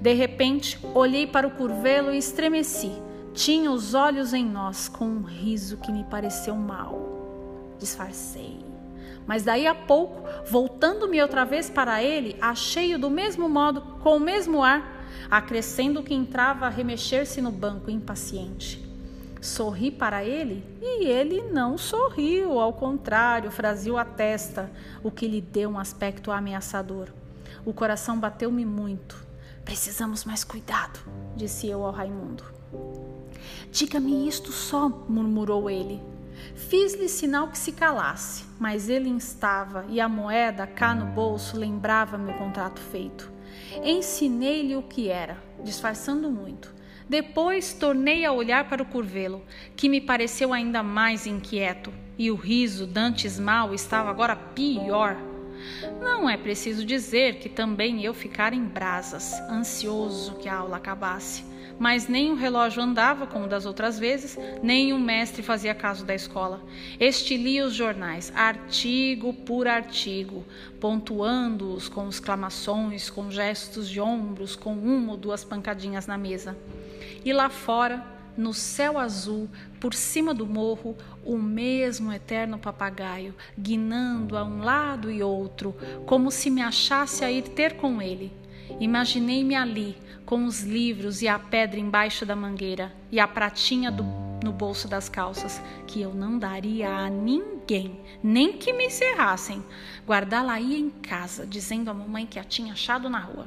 De 0.00 0.12
repente, 0.14 0.78
olhei 0.94 1.26
para 1.26 1.46
o 1.46 1.50
curvelo 1.50 2.14
e 2.14 2.18
estremeci. 2.18 2.92
Tinha 3.40 3.70
os 3.70 3.94
olhos 3.94 4.34
em 4.34 4.44
nós, 4.44 4.86
com 4.86 5.06
um 5.06 5.22
riso 5.22 5.78
que 5.78 5.90
me 5.90 6.04
pareceu 6.04 6.54
mal. 6.54 7.74
Disfarcei. 7.78 8.62
Mas 9.26 9.42
daí 9.42 9.66
a 9.66 9.74
pouco, 9.74 10.28
voltando-me 10.46 11.22
outra 11.22 11.42
vez 11.46 11.70
para 11.70 12.02
ele, 12.02 12.36
achei-o 12.38 12.98
do 12.98 13.08
mesmo 13.08 13.48
modo, 13.48 13.80
com 14.02 14.18
o 14.18 14.20
mesmo 14.20 14.62
ar, 14.62 15.06
acrescendo 15.30 16.02
que 16.02 16.12
entrava 16.12 16.66
a 16.66 16.68
remexer-se 16.68 17.40
no 17.40 17.50
banco, 17.50 17.90
impaciente. 17.90 18.86
Sorri 19.40 19.90
para 19.90 20.22
ele 20.22 20.62
e 20.82 21.06
ele 21.06 21.40
não 21.44 21.78
sorriu, 21.78 22.60
ao 22.60 22.74
contrário, 22.74 23.50
franziu 23.50 23.96
a 23.96 24.04
testa, 24.04 24.70
o 25.02 25.10
que 25.10 25.26
lhe 25.26 25.40
deu 25.40 25.70
um 25.70 25.78
aspecto 25.78 26.30
ameaçador. 26.30 27.08
O 27.64 27.72
coração 27.72 28.20
bateu-me 28.20 28.66
muito. 28.66 29.16
Precisamos 29.64 30.26
mais 30.26 30.44
cuidado, 30.44 31.00
disse 31.34 31.68
eu 31.68 31.82
ao 31.86 31.90
Raimundo. 31.90 32.44
Diga-me 33.70 34.26
isto 34.28 34.52
só, 34.52 34.88
murmurou 35.08 35.70
ele. 35.70 36.00
Fiz-lhe 36.54 37.08
sinal 37.08 37.48
que 37.48 37.58
se 37.58 37.72
calasse, 37.72 38.44
mas 38.58 38.88
ele 38.88 39.08
instava 39.08 39.84
e 39.88 40.00
a 40.00 40.08
moeda 40.08 40.66
cá 40.66 40.94
no 40.94 41.06
bolso 41.06 41.56
lembrava 41.56 42.18
meu 42.18 42.34
contrato 42.34 42.80
feito. 42.80 43.30
Ensinei-lhe 43.82 44.76
o 44.76 44.82
que 44.82 45.08
era, 45.08 45.38
disfarçando 45.62 46.30
muito. 46.30 46.74
Depois 47.08 47.72
tornei 47.72 48.24
a 48.24 48.32
olhar 48.32 48.68
para 48.68 48.82
o 48.82 48.86
curvelo, 48.86 49.42
que 49.74 49.88
me 49.88 50.00
pareceu 50.00 50.52
ainda 50.52 50.82
mais 50.82 51.26
inquieto, 51.26 51.92
e 52.16 52.30
o 52.30 52.36
riso, 52.36 52.86
dantes 52.86 53.38
mal, 53.38 53.74
estava 53.74 54.10
agora 54.10 54.36
pior. 54.36 55.16
Não 56.00 56.28
é 56.28 56.36
preciso 56.36 56.84
dizer 56.84 57.36
que 57.36 57.48
também 57.48 58.04
eu 58.04 58.14
ficara 58.14 58.54
em 58.54 58.64
brasas, 58.64 59.32
ansioso 59.50 60.34
que 60.36 60.48
a 60.48 60.56
aula 60.56 60.76
acabasse. 60.76 61.44
Mas 61.78 62.08
nem 62.08 62.30
o 62.30 62.34
relógio 62.34 62.82
andava 62.82 63.26
como 63.26 63.48
das 63.48 63.64
outras 63.64 63.98
vezes, 63.98 64.38
nem 64.62 64.92
o 64.92 64.98
mestre 64.98 65.42
fazia 65.42 65.74
caso 65.74 66.04
da 66.04 66.14
escola. 66.14 66.62
Este 66.98 67.38
lia 67.38 67.64
os 67.64 67.74
jornais, 67.74 68.30
artigo 68.36 69.32
por 69.32 69.66
artigo, 69.66 70.44
pontuando-os 70.78 71.88
com 71.88 72.06
exclamações, 72.06 73.08
com 73.08 73.30
gestos 73.30 73.88
de 73.88 73.98
ombros, 73.98 74.54
com 74.54 74.74
uma 74.74 75.12
ou 75.12 75.16
duas 75.16 75.42
pancadinhas 75.42 76.06
na 76.06 76.18
mesa. 76.18 76.54
E 77.24 77.32
lá 77.32 77.48
fora, 77.48 78.19
no 78.40 78.54
céu 78.54 78.98
azul, 78.98 79.48
por 79.78 79.92
cima 79.92 80.32
do 80.32 80.46
morro, 80.46 80.96
o 81.24 81.36
mesmo 81.36 82.10
eterno 82.10 82.58
papagaio, 82.58 83.34
guinando 83.56 84.36
a 84.36 84.42
um 84.42 84.62
lado 84.62 85.10
e 85.10 85.22
outro, 85.22 85.76
como 86.06 86.30
se 86.30 86.48
me 86.48 86.62
achasse 86.62 87.22
a 87.22 87.30
ir 87.30 87.42
ter 87.42 87.76
com 87.76 88.00
ele. 88.00 88.32
Imaginei-me 88.80 89.54
ali, 89.54 89.96
com 90.24 90.46
os 90.46 90.62
livros 90.62 91.20
e 91.20 91.28
a 91.28 91.38
pedra 91.38 91.78
embaixo 91.78 92.24
da 92.24 92.34
mangueira 92.34 92.92
e 93.12 93.20
a 93.20 93.28
pratinha 93.28 93.90
do, 93.90 94.04
no 94.42 94.52
bolso 94.52 94.88
das 94.88 95.08
calças, 95.08 95.60
que 95.86 96.00
eu 96.00 96.14
não 96.14 96.38
daria 96.38 96.88
a 96.88 97.10
ninguém, 97.10 98.00
nem 98.22 98.54
que 98.54 98.72
me 98.72 98.86
encerrassem. 98.86 99.62
Guardá-la 100.06 100.58
ia 100.58 100.78
em 100.78 100.88
casa, 100.88 101.44
dizendo 101.44 101.90
à 101.90 101.94
mamãe 101.94 102.26
que 102.26 102.38
a 102.38 102.44
tinha 102.44 102.72
achado 102.72 103.10
na 103.10 103.18
rua. 103.18 103.46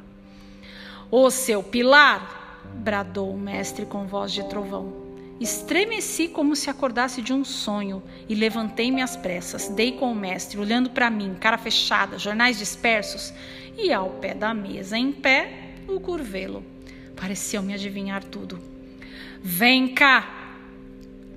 Ô 1.10 1.32
seu 1.32 1.64
Pilar! 1.64 2.43
Bradou 2.76 3.32
o 3.32 3.38
mestre 3.38 3.86
com 3.86 4.06
voz 4.06 4.32
de 4.32 4.44
trovão. 4.50 5.04
Estremeci 5.40 6.28
como 6.28 6.56
se 6.56 6.70
acordasse 6.70 7.22
de 7.22 7.34
um 7.34 7.44
sonho 7.44 8.02
e 8.30 8.36
levantei-me 8.36 9.02
às 9.02 9.18
pressas. 9.18 9.68
Dei 9.68 9.92
com 9.94 10.12
o 10.12 10.16
mestre, 10.16 10.60
olhando 10.60 10.90
para 10.90 11.10
mim, 11.10 11.36
cara 11.40 11.58
fechada, 11.58 12.18
jornais 12.18 12.58
dispersos, 12.58 13.34
e 13.78 13.92
ao 13.92 14.10
pé 14.12 14.34
da 14.34 14.54
mesa, 14.54 14.98
em 14.98 15.12
pé, 15.12 15.74
o 15.88 16.00
curvelo. 16.00 16.64
Pareceu-me 17.16 17.74
adivinhar 17.74 18.24
tudo. 18.24 18.60
Vem 19.42 19.94
cá! 19.94 20.42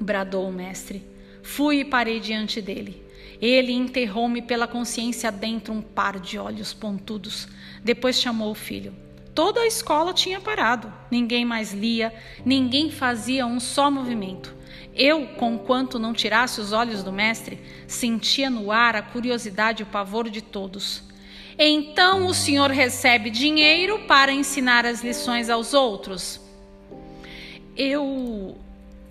bradou 0.01 0.49
o 0.49 0.53
mestre. 0.53 1.03
Fui 1.43 1.81
e 1.81 1.85
parei 1.85 2.21
diante 2.21 2.61
dele. 2.61 3.03
Ele 3.41 3.73
enterrou-me 3.73 4.43
pela 4.43 4.67
consciência 4.67 5.31
dentro 5.31 5.73
um 5.73 5.83
par 5.83 6.19
de 6.21 6.39
olhos 6.39 6.73
pontudos. 6.73 7.49
Depois 7.83 8.21
chamou 8.21 8.51
o 8.51 8.55
filho. 8.55 8.95
Toda 9.37 9.61
a 9.61 9.67
escola 9.67 10.15
tinha 10.15 10.41
parado. 10.41 10.91
Ninguém 11.11 11.45
mais 11.45 11.71
lia, 11.71 12.11
ninguém 12.43 12.91
fazia 12.91 13.45
um 13.45 13.61
só 13.61 13.91
movimento. 13.91 14.57
Eu, 14.95 15.27
conquanto 15.37 15.99
não 15.99 16.15
tirasse 16.15 16.59
os 16.59 16.73
olhos 16.73 17.03
do 17.03 17.13
mestre, 17.13 17.61
sentia 17.87 18.49
no 18.49 18.73
ar 18.73 18.97
a 18.97 19.03
curiosidade 19.03 19.83
e 19.83 19.85
o 19.85 19.89
pavor 19.89 20.31
de 20.31 20.41
todos. 20.41 21.03
Então 21.59 22.25
o 22.25 22.33
senhor 22.33 22.71
recebe 22.71 23.29
dinheiro 23.29 24.07
para 24.09 24.33
ensinar 24.33 24.87
as 24.87 25.05
lições 25.05 25.51
aos 25.51 25.75
outros. 25.75 26.41
Eu 27.77 28.57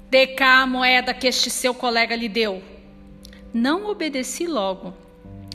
dê 0.10 0.26
cá 0.26 0.64
a 0.64 0.66
moeda 0.66 1.14
que 1.14 1.28
este 1.28 1.52
seu 1.52 1.72
colega 1.72 2.16
lhe 2.16 2.28
deu. 2.28 2.64
Não 3.54 3.86
obedeci 3.92 4.48
logo, 4.48 4.92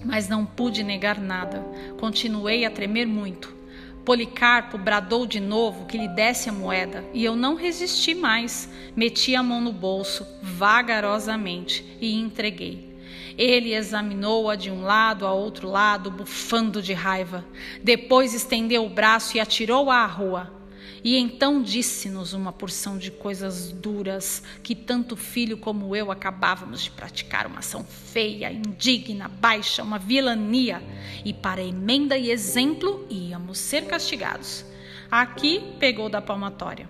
mas 0.04 0.28
não 0.28 0.46
pude 0.46 0.84
negar 0.84 1.18
nada. 1.18 1.58
Continuei 1.98 2.64
a 2.64 2.70
tremer 2.70 3.04
muito. 3.04 3.58
Policarpo 4.04 4.78
bradou 4.78 5.26
de 5.26 5.40
novo 5.40 5.86
que 5.86 5.98
lhe 5.98 6.08
desse 6.08 6.48
a 6.48 6.52
moeda, 6.52 7.04
e 7.12 7.24
eu 7.24 7.36
não 7.36 7.54
resisti 7.54 8.14
mais. 8.14 8.68
Meti 8.96 9.34
a 9.34 9.42
mão 9.42 9.60
no 9.60 9.72
bolso, 9.72 10.26
vagarosamente, 10.42 11.84
e 12.00 12.14
entreguei. 12.14 12.90
Ele 13.36 13.74
examinou-a 13.74 14.56
de 14.56 14.70
um 14.70 14.82
lado 14.82 15.26
a 15.26 15.32
outro 15.32 15.68
lado, 15.68 16.10
bufando 16.10 16.82
de 16.82 16.92
raiva. 16.92 17.44
Depois 17.82 18.34
estendeu 18.34 18.84
o 18.84 18.90
braço 18.90 19.36
e 19.36 19.40
atirou-a 19.40 19.96
à 19.96 20.06
rua. 20.06 20.59
E 21.02 21.16
então 21.16 21.62
disse-nos 21.62 22.32
uma 22.34 22.52
porção 22.52 22.98
de 22.98 23.10
coisas 23.10 23.72
duras 23.72 24.42
que 24.62 24.74
tanto 24.74 25.16
filho 25.16 25.56
como 25.56 25.96
eu 25.96 26.10
acabávamos 26.10 26.82
de 26.82 26.90
praticar 26.90 27.46
uma 27.46 27.60
ação 27.60 27.84
feia, 27.84 28.52
indigna, 28.52 29.28
baixa, 29.28 29.82
uma 29.82 29.98
vilania, 29.98 30.82
e 31.24 31.32
para 31.32 31.62
emenda 31.62 32.18
e 32.18 32.30
exemplo 32.30 33.06
íamos 33.08 33.58
ser 33.58 33.86
castigados. 33.86 34.64
Aqui 35.10 35.74
pegou 35.78 36.08
da 36.08 36.20
palmatória. 36.20 36.88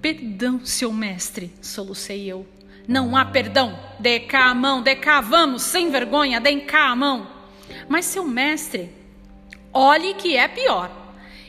Perdão, 0.00 0.64
seu 0.64 0.92
mestre, 0.92 1.52
solucei 1.60 2.26
eu. 2.26 2.46
Não 2.88 3.16
há 3.16 3.24
perdão. 3.24 3.78
Dê 3.98 4.20
cá 4.20 4.46
a 4.46 4.54
mão, 4.54 4.82
dê 4.82 4.96
cá, 4.96 5.20
vamos, 5.20 5.62
sem 5.62 5.90
vergonha, 5.90 6.40
dê 6.40 6.60
cá 6.60 6.90
a 6.90 6.96
mão. 6.96 7.26
Mas, 7.88 8.04
seu 8.04 8.24
mestre, 8.24 8.90
olhe 9.72 10.14
que 10.14 10.36
é 10.36 10.46
pior. 10.48 11.05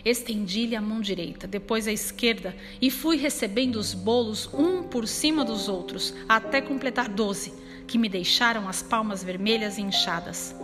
Estendi-lhe 0.09 0.73
a 0.73 0.81
mão 0.81 1.01
direita, 1.01 1.45
depois 1.45 1.85
a 1.85 1.91
esquerda 1.91 2.55
e 2.81 2.89
fui 2.89 3.17
recebendo 3.17 3.75
os 3.75 3.93
bolos 3.93 4.49
um 4.53 4.81
por 4.81 5.05
cima 5.05 5.43
dos 5.43 5.67
outros, 5.67 6.13
até 6.29 6.61
completar 6.61 7.09
doze, 7.09 7.53
que 7.85 7.97
me 7.97 8.07
deixaram 8.07 8.69
as 8.69 8.81
palmas 8.81 9.21
vermelhas 9.21 9.77
e 9.77 9.81
inchadas. 9.81 10.55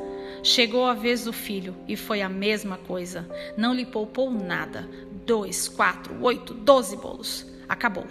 Chegou 0.41 0.85
a 0.85 0.93
vez 0.93 1.25
do 1.25 1.33
filho 1.33 1.75
e 1.89 1.97
foi 1.97 2.21
a 2.21 2.29
mesma 2.29 2.77
coisa. 2.77 3.29
Não 3.57 3.73
lhe 3.73 3.85
poupou 3.85 4.31
nada. 4.31 4.89
Dois, 5.25 5.67
quatro, 5.67 6.23
oito, 6.23 6.53
doze 6.53 6.95
bolos. 6.95 7.45
Acabou. 7.67 8.07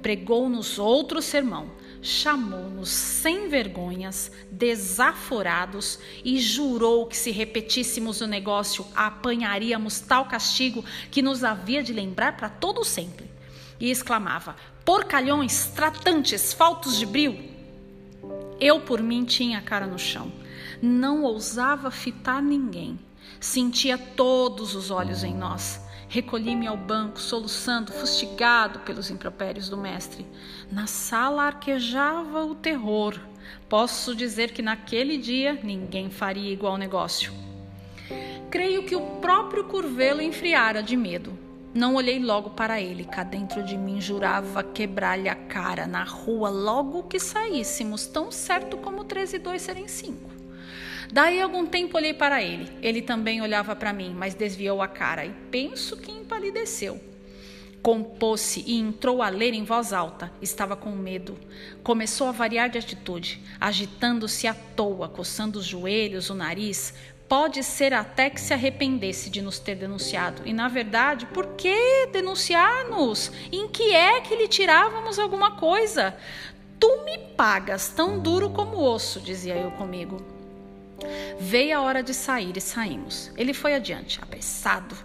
Pregou-nos 0.00 0.78
outro 0.78 1.20
sermão 1.20 1.70
chamou-nos 2.06 2.88
sem 2.88 3.48
vergonhas, 3.48 4.30
desaforados 4.50 5.98
e 6.24 6.38
jurou 6.38 7.06
que 7.06 7.16
se 7.16 7.30
repetíssemos 7.30 8.20
o 8.20 8.26
negócio, 8.26 8.86
apanharíamos 8.94 10.00
tal 10.00 10.26
castigo 10.26 10.84
que 11.10 11.20
nos 11.20 11.42
havia 11.42 11.82
de 11.82 11.92
lembrar 11.92 12.36
para 12.36 12.48
todo 12.48 12.84
sempre. 12.84 13.26
E 13.80 13.90
exclamava: 13.90 14.56
Porcalhões, 14.84 15.66
tratantes, 15.74 16.52
faltos 16.52 16.96
de 16.96 17.04
brio. 17.04 17.36
Eu, 18.60 18.80
por 18.80 19.02
mim, 19.02 19.24
tinha 19.24 19.58
a 19.58 19.62
cara 19.62 19.86
no 19.86 19.98
chão. 19.98 20.32
Não 20.80 21.24
ousava 21.24 21.90
fitar 21.90 22.40
ninguém. 22.40 22.98
Sentia 23.40 23.98
todos 23.98 24.74
os 24.74 24.90
olhos 24.90 25.24
em 25.24 25.34
nós. 25.34 25.80
Recolhi-me 26.08 26.66
ao 26.66 26.76
banco, 26.76 27.20
soluçando, 27.20 27.92
fustigado 27.92 28.78
pelos 28.80 29.10
impropérios 29.10 29.68
do 29.68 29.76
mestre. 29.76 30.24
Na 30.70 30.86
sala 30.86 31.44
arquejava 31.44 32.44
o 32.44 32.54
terror. 32.54 33.18
Posso 33.68 34.16
dizer 34.16 34.50
que 34.50 34.62
naquele 34.62 35.16
dia 35.16 35.58
ninguém 35.62 36.10
faria 36.10 36.52
igual 36.52 36.76
negócio. 36.76 37.32
Creio 38.50 38.84
que 38.84 38.96
o 38.96 39.00
próprio 39.20 39.64
Curvelo 39.64 40.20
enfriara 40.20 40.82
de 40.82 40.96
medo. 40.96 41.38
Não 41.72 41.94
olhei 41.94 42.18
logo 42.18 42.50
para 42.50 42.80
ele, 42.80 43.04
cá 43.04 43.22
dentro 43.22 43.62
de 43.62 43.76
mim 43.76 44.00
jurava 44.00 44.62
quebrar-lhe 44.62 45.28
a 45.28 45.34
cara 45.34 45.86
na 45.86 46.02
rua 46.02 46.48
logo 46.48 47.02
que 47.04 47.20
saíssemos, 47.20 48.06
tão 48.06 48.32
certo 48.32 48.76
como 48.78 49.04
três 49.04 49.32
e 49.34 49.38
dois 49.38 49.62
serem 49.62 49.86
cinco. 49.86 50.30
Daí 51.12 51.40
algum 51.40 51.66
tempo 51.66 51.96
olhei 51.96 52.14
para 52.14 52.42
ele. 52.42 52.68
Ele 52.82 53.02
também 53.02 53.40
olhava 53.40 53.76
para 53.76 53.92
mim, 53.92 54.12
mas 54.16 54.34
desviou 54.34 54.82
a 54.82 54.88
cara 54.88 55.24
e 55.24 55.32
penso 55.50 55.96
que 55.96 56.10
empalideceu. 56.10 57.00
Compôs-se 57.82 58.64
e 58.66 58.74
entrou 58.74 59.22
a 59.22 59.28
ler 59.28 59.54
em 59.54 59.64
voz 59.64 59.92
alta. 59.92 60.32
Estava 60.42 60.74
com 60.76 60.90
medo. 60.90 61.38
Começou 61.82 62.26
a 62.26 62.32
variar 62.32 62.68
de 62.68 62.78
atitude, 62.78 63.40
agitando-se 63.60 64.46
à 64.46 64.54
toa, 64.54 65.08
coçando 65.08 65.58
os 65.58 65.64
joelhos, 65.64 66.30
o 66.30 66.34
nariz, 66.34 66.92
Pode 67.28 67.64
ser 67.64 67.92
até 67.92 68.30
que 68.30 68.40
se 68.40 68.54
arrependesse 68.54 69.28
de 69.28 69.42
nos 69.42 69.58
ter 69.58 69.74
denunciado. 69.74 70.42
E 70.44 70.52
na 70.52 70.68
verdade, 70.68 71.26
por 71.26 71.54
que 71.54 72.06
denunciar-nos? 72.12 73.32
Em 73.50 73.66
que 73.66 73.92
é 73.92 74.20
que 74.20 74.36
lhe 74.36 74.46
tirávamos 74.46 75.18
alguma 75.18 75.56
coisa? 75.56 76.16
Tu 76.78 77.04
me 77.04 77.18
pagas 77.18 77.88
tão 77.88 78.20
duro 78.20 78.50
como 78.50 78.80
osso, 78.80 79.20
dizia 79.20 79.56
eu 79.56 79.72
comigo. 79.72 80.24
Veio 81.38 81.76
a 81.76 81.82
hora 81.82 82.02
de 82.02 82.14
sair 82.14 82.56
e 82.56 82.60
saímos. 82.60 83.32
Ele 83.36 83.52
foi 83.52 83.74
adiante, 83.74 84.20
apressado. 84.22 84.96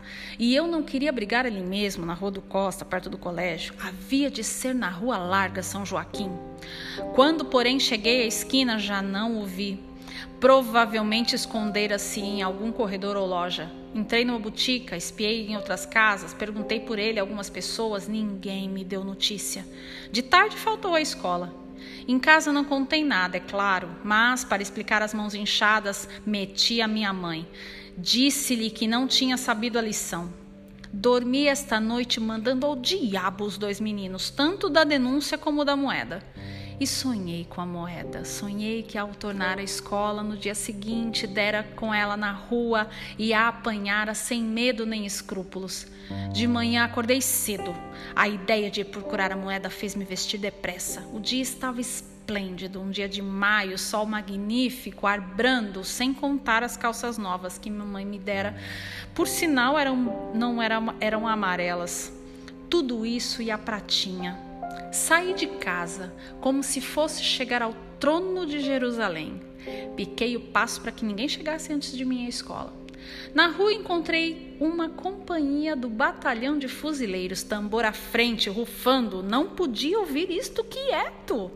E 0.41 0.55
eu 0.55 0.65
não 0.65 0.81
queria 0.81 1.11
brigar 1.11 1.45
ali 1.45 1.61
mesmo, 1.61 2.03
na 2.03 2.15
Rua 2.15 2.31
do 2.31 2.41
Costa, 2.41 2.83
perto 2.83 3.11
do 3.11 3.17
colégio. 3.19 3.75
Havia 3.79 4.27
de 4.27 4.43
ser 4.43 4.73
na 4.73 4.89
Rua 4.89 5.15
Larga, 5.15 5.61
São 5.61 5.85
Joaquim. 5.85 6.31
Quando, 7.13 7.45
porém, 7.45 7.79
cheguei 7.79 8.23
à 8.23 8.25
esquina, 8.25 8.79
já 8.79 9.03
não 9.03 9.39
o 9.39 9.45
vi. 9.45 9.79
Provavelmente 10.39 11.35
escondera-se 11.35 12.21
em 12.21 12.41
algum 12.41 12.71
corredor 12.71 13.15
ou 13.17 13.27
loja. 13.27 13.71
Entrei 13.93 14.25
numa 14.25 14.39
botica, 14.39 14.97
espiei 14.97 15.45
em 15.45 15.55
outras 15.55 15.85
casas, 15.85 16.33
perguntei 16.33 16.79
por 16.79 16.97
ele 16.97 17.19
a 17.19 17.21
algumas 17.21 17.47
pessoas, 17.47 18.07
ninguém 18.07 18.67
me 18.67 18.83
deu 18.83 19.03
notícia. 19.03 19.63
De 20.11 20.23
tarde 20.23 20.57
faltou 20.57 20.95
à 20.95 21.01
escola. 21.01 21.53
Em 22.07 22.17
casa 22.17 22.51
não 22.51 22.63
contei 22.63 23.03
nada, 23.03 23.37
é 23.37 23.39
claro, 23.39 23.89
mas 24.03 24.43
para 24.43 24.63
explicar 24.63 25.03
as 25.03 25.13
mãos 25.13 25.35
inchadas, 25.35 26.09
meti 26.25 26.81
a 26.81 26.87
minha 26.87 27.13
mãe. 27.13 27.47
Disse-lhe 27.97 28.69
que 28.69 28.87
não 28.87 29.07
tinha 29.07 29.37
sabido 29.37 29.77
a 29.77 29.81
lição. 29.81 30.31
Dormi 30.93 31.47
esta 31.47 31.79
noite 31.79 32.19
mandando 32.19 32.65
ao 32.65 32.75
diabo 32.75 33.45
os 33.45 33.57
dois 33.57 33.79
meninos, 33.79 34.29
tanto 34.29 34.69
da 34.69 34.83
denúncia 34.83 35.37
como 35.37 35.63
da 35.63 35.75
moeda. 35.75 36.21
E 36.81 36.87
sonhei 36.87 37.45
com 37.45 37.61
a 37.61 37.65
moeda. 37.65 38.25
Sonhei 38.25 38.81
que 38.81 38.97
ao 38.97 39.09
tornar 39.09 39.59
a 39.59 39.63
escola 39.63 40.23
no 40.23 40.35
dia 40.35 40.55
seguinte 40.55 41.27
dera 41.27 41.63
com 41.75 41.93
ela 41.93 42.17
na 42.17 42.31
rua 42.31 42.89
e 43.19 43.33
a 43.33 43.47
apanhara 43.47 44.15
sem 44.15 44.43
medo 44.43 44.85
nem 44.85 45.05
escrúpulos. 45.05 45.85
De 46.33 46.47
manhã 46.47 46.83
acordei 46.83 47.21
cedo. 47.21 47.73
A 48.15 48.27
ideia 48.27 48.71
de 48.71 48.83
procurar 48.83 49.31
a 49.31 49.37
moeda 49.37 49.69
fez-me 49.69 50.03
vestir 50.03 50.39
depressa. 50.39 51.07
O 51.13 51.19
dia 51.19 51.43
estava 51.43 51.79
esplêndido, 52.31 52.79
um 52.79 52.89
dia 52.89 53.09
de 53.09 53.21
maio, 53.21 53.77
sol 53.77 54.05
magnífico, 54.05 55.05
ar 55.05 55.19
brando, 55.19 55.83
sem 55.83 56.13
contar 56.13 56.63
as 56.63 56.77
calças 56.77 57.17
novas 57.17 57.57
que 57.57 57.69
mamãe 57.69 58.05
me 58.05 58.17
dera. 58.17 58.55
Por 59.13 59.27
sinal, 59.27 59.77
eram, 59.77 60.31
não 60.33 60.61
eram, 60.61 60.95
eram 61.01 61.27
amarelas. 61.27 62.13
Tudo 62.69 63.05
isso 63.05 63.41
e 63.41 63.51
a 63.51 63.57
pratinha 63.57 64.39
Saí 64.91 65.33
de 65.33 65.47
casa 65.47 66.13
como 66.39 66.63
se 66.63 66.79
fosse 66.79 67.21
chegar 67.21 67.61
ao 67.61 67.73
trono 67.99 68.45
de 68.45 68.61
Jerusalém. 68.61 69.41
Piquei 69.95 70.37
o 70.37 70.39
passo 70.39 70.81
para 70.81 70.91
que 70.91 71.05
ninguém 71.05 71.27
chegasse 71.27 71.71
antes 71.73 71.95
de 71.95 72.05
mim 72.05 72.25
à 72.25 72.29
escola. 72.29 72.73
Na 73.33 73.47
rua 73.47 73.73
encontrei 73.73 74.57
uma 74.59 74.89
companhia 74.89 75.75
do 75.75 75.89
batalhão 75.89 76.59
de 76.59 76.67
fuzileiros, 76.67 77.43
tambor 77.43 77.85
à 77.85 77.93
frente, 77.93 78.49
rufando. 78.49 79.23
Não 79.23 79.49
podia 79.49 79.99
ouvir 79.99 80.29
isto 80.29 80.63
quieto. 80.63 81.49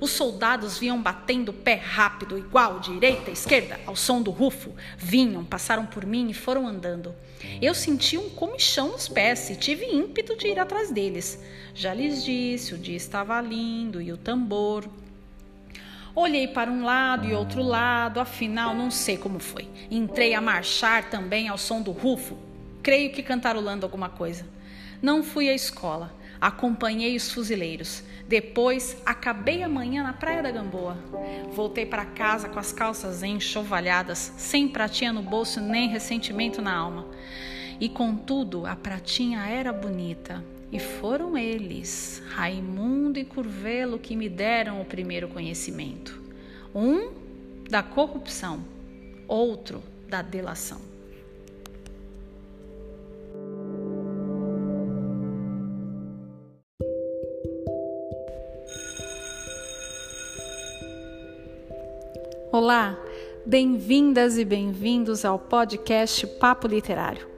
Os 0.00 0.10
soldados 0.10 0.78
vinham 0.78 1.00
batendo 1.00 1.52
pé 1.52 1.74
rápido, 1.74 2.36
igual, 2.36 2.80
direita, 2.80 3.30
esquerda, 3.30 3.78
ao 3.86 3.94
som 3.94 4.20
do 4.20 4.30
rufo. 4.30 4.74
Vinham, 4.98 5.44
passaram 5.44 5.86
por 5.86 6.04
mim 6.04 6.30
e 6.30 6.34
foram 6.34 6.66
andando. 6.66 7.14
Eu 7.62 7.74
senti 7.74 8.18
um 8.18 8.28
comichão 8.30 8.88
nos 8.92 9.08
pés 9.08 9.50
e 9.50 9.56
tive 9.56 9.86
ímpeto 9.86 10.36
de 10.36 10.48
ir 10.48 10.58
atrás 10.58 10.90
deles. 10.90 11.42
Já 11.74 11.94
lhes 11.94 12.24
disse, 12.24 12.74
o 12.74 12.78
dia 12.78 12.96
estava 12.96 13.40
lindo 13.40 14.02
e 14.02 14.12
o 14.12 14.16
tambor. 14.16 14.88
Olhei 16.20 16.46
para 16.46 16.70
um 16.70 16.84
lado 16.84 17.26
e 17.26 17.32
outro 17.32 17.62
lado, 17.62 18.20
afinal 18.20 18.74
não 18.74 18.90
sei 18.90 19.16
como 19.16 19.38
foi. 19.40 19.66
Entrei 19.90 20.34
a 20.34 20.40
marchar 20.40 21.08
também 21.08 21.48
ao 21.48 21.56
som 21.56 21.80
do 21.80 21.92
rufo, 21.92 22.36
creio 22.82 23.10
que 23.10 23.22
cantarolando 23.22 23.86
alguma 23.86 24.10
coisa. 24.10 24.46
Não 25.00 25.22
fui 25.22 25.48
à 25.48 25.54
escola, 25.54 26.14
acompanhei 26.38 27.16
os 27.16 27.32
fuzileiros. 27.32 28.02
Depois 28.28 28.98
acabei 29.06 29.62
a 29.62 29.68
manhã 29.68 30.02
na 30.02 30.12
Praia 30.12 30.42
da 30.42 30.50
Gamboa. 30.50 30.98
Voltei 31.52 31.86
para 31.86 32.04
casa 32.04 32.50
com 32.50 32.58
as 32.58 32.70
calças 32.70 33.22
enxovalhadas, 33.22 34.34
sem 34.36 34.68
pratinha 34.68 35.14
no 35.14 35.22
bolso 35.22 35.58
nem 35.58 35.88
ressentimento 35.88 36.60
na 36.60 36.76
alma. 36.76 37.06
E 37.80 37.88
contudo, 37.88 38.66
a 38.66 38.76
pratinha 38.76 39.46
era 39.46 39.72
bonita. 39.72 40.44
E 40.72 40.78
foram 40.78 41.36
eles, 41.36 42.22
Raimundo 42.28 43.18
e 43.18 43.24
Curvelo, 43.24 43.98
que 43.98 44.14
me 44.14 44.28
deram 44.28 44.80
o 44.80 44.84
primeiro 44.84 45.26
conhecimento. 45.26 46.22
Um 46.72 47.10
da 47.68 47.82
corrupção, 47.82 48.60
outro 49.26 49.82
da 50.08 50.22
delação. 50.22 50.80
Olá, 62.52 62.96
bem-vindas 63.44 64.38
e 64.38 64.44
bem-vindos 64.44 65.24
ao 65.24 65.38
podcast 65.38 66.26
Papo 66.26 66.68
Literário. 66.68 67.29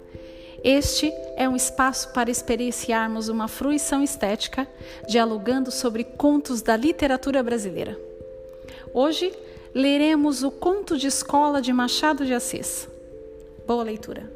Este 0.64 1.12
é 1.37 1.48
um 1.48 1.57
espaço 1.57 2.12
para 2.12 2.31
experienciarmos 2.31 3.29
uma 3.29 3.48
fruição 3.48 4.01
estética, 4.01 4.68
dialogando 5.09 5.72
sobre 5.72 6.05
contos 6.05 6.62
da 6.62 6.77
literatura 6.77 7.42
brasileira. 7.42 7.98
Hoje 8.94 9.33
leremos 9.75 10.44
o 10.44 10.53
Conto 10.53 10.96
de 10.96 11.09
Escola 11.09 11.61
de 11.61 11.72
Machado 11.72 12.25
de 12.25 12.33
Assis. 12.33 12.88
Boa 13.66 13.83
leitura! 13.83 14.31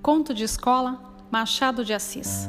Conto 0.00 0.32
de 0.32 0.44
Escola, 0.44 1.02
Machado 1.28 1.84
de 1.84 1.92
Assis. 1.92 2.48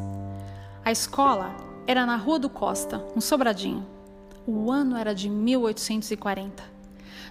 A 0.86 0.92
escola 0.92 1.69
era 1.90 2.06
na 2.06 2.18
Rua 2.18 2.38
do 2.38 2.52
Costa, 2.52 3.04
um 3.16 3.20
sobradinho. 3.20 3.84
O 4.46 4.72
ano 4.72 4.96
era 4.96 5.12
de 5.12 5.28
1840. 5.28 6.64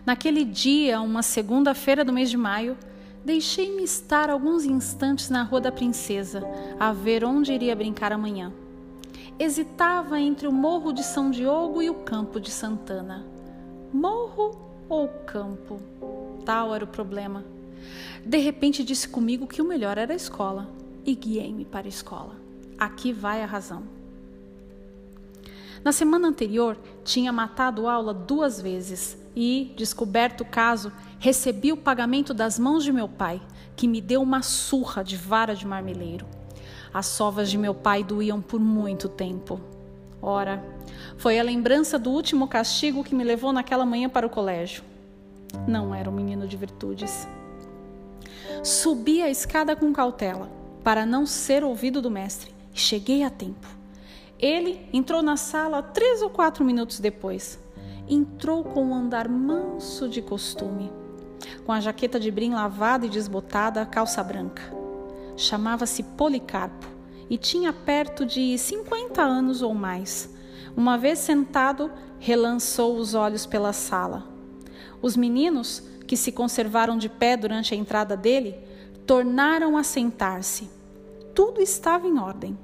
Naquele 0.04 0.44
dia, 0.44 1.00
uma 1.00 1.22
segunda-feira 1.22 2.04
do 2.04 2.12
mês 2.12 2.28
de 2.28 2.36
maio, 2.36 2.76
deixei-me 3.24 3.84
estar 3.84 4.28
alguns 4.28 4.64
instantes 4.64 5.30
na 5.30 5.44
Rua 5.44 5.60
da 5.60 5.70
Princesa, 5.70 6.42
a 6.76 6.92
ver 6.92 7.24
onde 7.24 7.52
iria 7.52 7.76
brincar 7.76 8.12
amanhã. 8.12 8.52
Hesitava 9.38 10.18
entre 10.18 10.48
o 10.48 10.52
Morro 10.52 10.92
de 10.92 11.04
São 11.04 11.30
Diogo 11.30 11.80
e 11.80 11.88
o 11.88 11.94
Campo 11.94 12.40
de 12.40 12.50
Santana. 12.50 13.24
Morro 13.92 14.58
ou 14.88 15.06
campo? 15.24 15.80
Tal 16.44 16.74
era 16.74 16.82
o 16.82 16.88
problema. 16.88 17.44
De 18.26 18.38
repente 18.38 18.82
disse 18.82 19.08
comigo 19.08 19.46
que 19.46 19.62
o 19.62 19.68
melhor 19.68 19.98
era 19.98 20.12
a 20.12 20.16
escola 20.16 20.68
e 21.06 21.14
guiei-me 21.14 21.64
para 21.64 21.86
a 21.86 21.88
escola. 21.88 22.34
Aqui 22.76 23.12
vai 23.12 23.40
a 23.40 23.46
razão. 23.46 23.97
Na 25.84 25.92
semana 25.92 26.28
anterior, 26.28 26.76
tinha 27.04 27.32
matado 27.32 27.88
aula 27.88 28.12
duas 28.12 28.60
vezes 28.60 29.16
e, 29.34 29.72
descoberto 29.76 30.40
o 30.42 30.46
caso, 30.46 30.92
recebi 31.18 31.72
o 31.72 31.76
pagamento 31.76 32.34
das 32.34 32.58
mãos 32.58 32.82
de 32.82 32.92
meu 32.92 33.08
pai, 33.08 33.40
que 33.76 33.86
me 33.86 34.00
deu 34.00 34.20
uma 34.20 34.42
surra 34.42 35.04
de 35.04 35.16
vara 35.16 35.54
de 35.54 35.66
marmeleiro. 35.66 36.26
As 36.92 37.06
sovas 37.06 37.50
de 37.50 37.56
meu 37.56 37.74
pai 37.74 38.02
doíam 38.02 38.40
por 38.40 38.58
muito 38.58 39.08
tempo. 39.08 39.60
Ora, 40.20 40.64
foi 41.16 41.38
a 41.38 41.44
lembrança 41.44 41.98
do 41.98 42.10
último 42.10 42.48
castigo 42.48 43.04
que 43.04 43.14
me 43.14 43.22
levou 43.22 43.52
naquela 43.52 43.86
manhã 43.86 44.08
para 44.08 44.26
o 44.26 44.30
colégio. 44.30 44.82
Não 45.66 45.94
era 45.94 46.10
um 46.10 46.12
menino 46.12 46.48
de 46.48 46.56
virtudes. 46.56 47.28
Subi 48.64 49.22
a 49.22 49.30
escada 49.30 49.76
com 49.76 49.92
cautela, 49.92 50.50
para 50.82 51.06
não 51.06 51.24
ser 51.24 51.62
ouvido 51.62 52.02
do 52.02 52.10
mestre, 52.10 52.52
e 52.74 52.78
cheguei 52.78 53.22
a 53.22 53.30
tempo. 53.30 53.77
Ele 54.38 54.88
entrou 54.92 55.20
na 55.20 55.37
sala 55.37 55.83
três 55.83 56.22
ou 56.22 56.31
quatro 56.31 56.64
minutos 56.64 57.01
depois. 57.01 57.59
Entrou 58.09 58.62
com 58.62 58.87
um 58.87 58.94
andar 58.94 59.29
manso 59.29 60.09
de 60.09 60.22
costume. 60.22 60.92
com 61.64 61.72
a 61.72 61.81
jaqueta 61.81 62.18
de 62.18 62.31
brim 62.31 62.53
lavada 62.53 63.07
e 63.07 63.09
desbotada, 63.09 63.85
calça 63.87 64.22
branca. 64.22 64.62
Chamava-se 65.37 66.03
Policarpo 66.03 66.87
e 67.31 67.37
tinha 67.37 67.72
perto 67.72 68.24
de 68.24 68.57
50 68.57 69.22
anos 69.22 69.62
ou 69.62 69.74
mais. 69.74 70.35
Uma 70.77 70.96
vez 70.96 71.18
sentado, 71.18 71.90
relançou 72.18 72.96
os 72.96 73.14
olhos 73.14 73.46
pela 73.46 73.72
sala. 73.72 74.27
Os 75.01 75.16
meninos, 75.16 75.83
que 76.07 76.16
se 76.16 76.33
conservaram 76.33 76.96
de 76.96 77.09
pé 77.09 77.37
durante 77.37 77.74
a 77.74 77.77
entrada 77.77 78.16
dele, 78.16 78.57
tornaram 79.07 79.77
a 79.77 79.83
sentar-se. 79.83 80.70
Tudo 81.35 81.61
estava 81.61 82.07
em 82.07 82.18
ordem. 82.18 82.59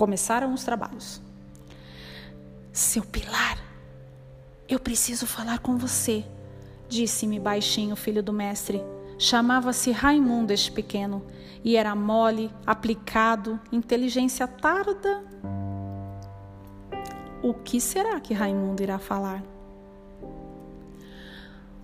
Começaram 0.00 0.54
os 0.54 0.64
trabalhos. 0.64 1.20
Seu 2.72 3.02
Pilar, 3.02 3.58
eu 4.66 4.80
preciso 4.80 5.26
falar 5.26 5.58
com 5.58 5.76
você, 5.76 6.24
disse-me 6.88 7.38
baixinho 7.38 7.92
o 7.92 7.96
filho 7.96 8.22
do 8.22 8.32
mestre. 8.32 8.82
Chamava-se 9.18 9.90
Raimundo 9.90 10.54
este 10.54 10.72
pequeno 10.72 11.22
e 11.62 11.76
era 11.76 11.94
mole, 11.94 12.50
aplicado, 12.66 13.60
inteligência 13.70 14.48
tarda. 14.48 15.22
O 17.42 17.52
que 17.52 17.78
será 17.78 18.18
que 18.20 18.32
Raimundo 18.32 18.82
irá 18.82 18.98
falar? 18.98 19.42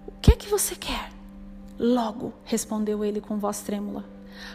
O 0.09 0.13
que 0.23 0.33
é 0.33 0.37
que 0.37 0.49
você 0.49 0.75
quer? 0.75 1.13
Logo, 1.79 2.33
respondeu 2.45 3.05
ele 3.05 3.21
com 3.21 3.39
voz 3.39 3.61
trêmula. 3.61 4.07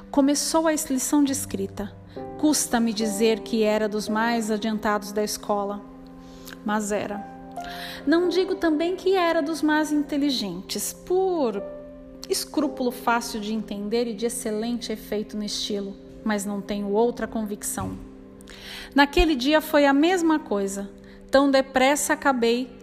Começou 0.10 0.68
a 0.68 0.72
lição 0.72 1.24
de 1.24 1.32
escrita. 1.32 2.01
Custa-me 2.42 2.92
dizer 2.92 3.42
que 3.42 3.62
era 3.62 3.88
dos 3.88 4.10
mais 4.10 4.50
adiantados 4.50 5.12
da 5.12 5.24
escola, 5.24 5.80
mas 6.66 6.92
era. 6.92 7.24
Não 8.04 8.30
digo 8.30 8.56
também 8.56 8.96
que 8.96 9.16
era 9.16 9.44
dos 9.44 9.62
mais 9.62 9.92
inteligentes, 9.92 10.92
por 10.92 11.62
escrúpulo 12.28 12.90
fácil 12.90 13.40
de 13.40 13.54
entender 13.54 14.08
e 14.08 14.16
de 14.16 14.26
excelente 14.26 14.92
efeito 14.92 15.38
no 15.38 15.44
estilo, 15.44 15.96
mas 16.24 16.44
não 16.44 16.60
tenho 16.62 16.90
outra 16.90 17.28
convicção. 17.28 17.96
Naquele 18.96 19.36
dia 19.36 19.62
foi 19.62 19.86
a 19.86 19.94
mesma 19.94 20.40
coisa. 20.40 20.90
Tão 21.30 21.52
depressa 21.52 22.14
acabei, 22.14 22.76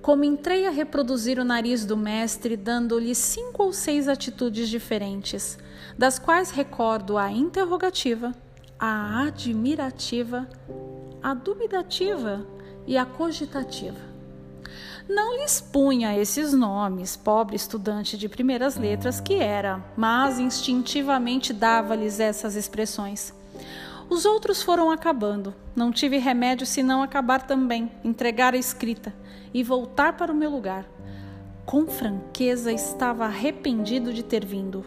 como 0.00 0.24
entrei 0.24 0.66
a 0.66 0.70
reproduzir 0.70 1.38
o 1.38 1.44
nariz 1.44 1.84
do 1.84 1.94
mestre, 1.94 2.56
dando-lhe 2.56 3.14
cinco 3.14 3.64
ou 3.64 3.72
seis 3.74 4.08
atitudes 4.08 4.66
diferentes, 4.66 5.58
das 5.98 6.18
quais 6.18 6.50
recordo 6.50 7.18
a 7.18 7.30
interrogativa, 7.30 8.34
a 8.78 9.22
admirativa, 9.22 10.48
a 11.22 11.34
dubitativa 11.34 12.46
e 12.86 12.96
a 12.96 13.04
cogitativa. 13.04 14.14
Não 15.08 15.36
lhes 15.36 15.60
punha 15.60 16.18
esses 16.18 16.52
nomes, 16.52 17.16
pobre 17.16 17.56
estudante 17.56 18.16
de 18.16 18.28
primeiras 18.28 18.76
letras 18.76 19.20
que 19.20 19.34
era, 19.34 19.84
mas 19.96 20.38
instintivamente 20.38 21.52
dava-lhes 21.52 22.18
essas 22.18 22.54
expressões. 22.54 23.34
Os 24.08 24.24
outros 24.24 24.62
foram 24.62 24.90
acabando. 24.90 25.54
Não 25.74 25.90
tive 25.90 26.18
remédio 26.18 26.66
senão 26.66 27.02
acabar 27.02 27.42
também, 27.42 27.90
entregar 28.02 28.54
a 28.54 28.58
escrita 28.58 29.14
e 29.52 29.62
voltar 29.62 30.16
para 30.16 30.32
o 30.32 30.36
meu 30.36 30.50
lugar. 30.50 30.86
Com 31.66 31.86
franqueza 31.86 32.72
estava 32.72 33.24
arrependido 33.24 34.12
de 34.12 34.22
ter 34.22 34.44
vindo. 34.44 34.84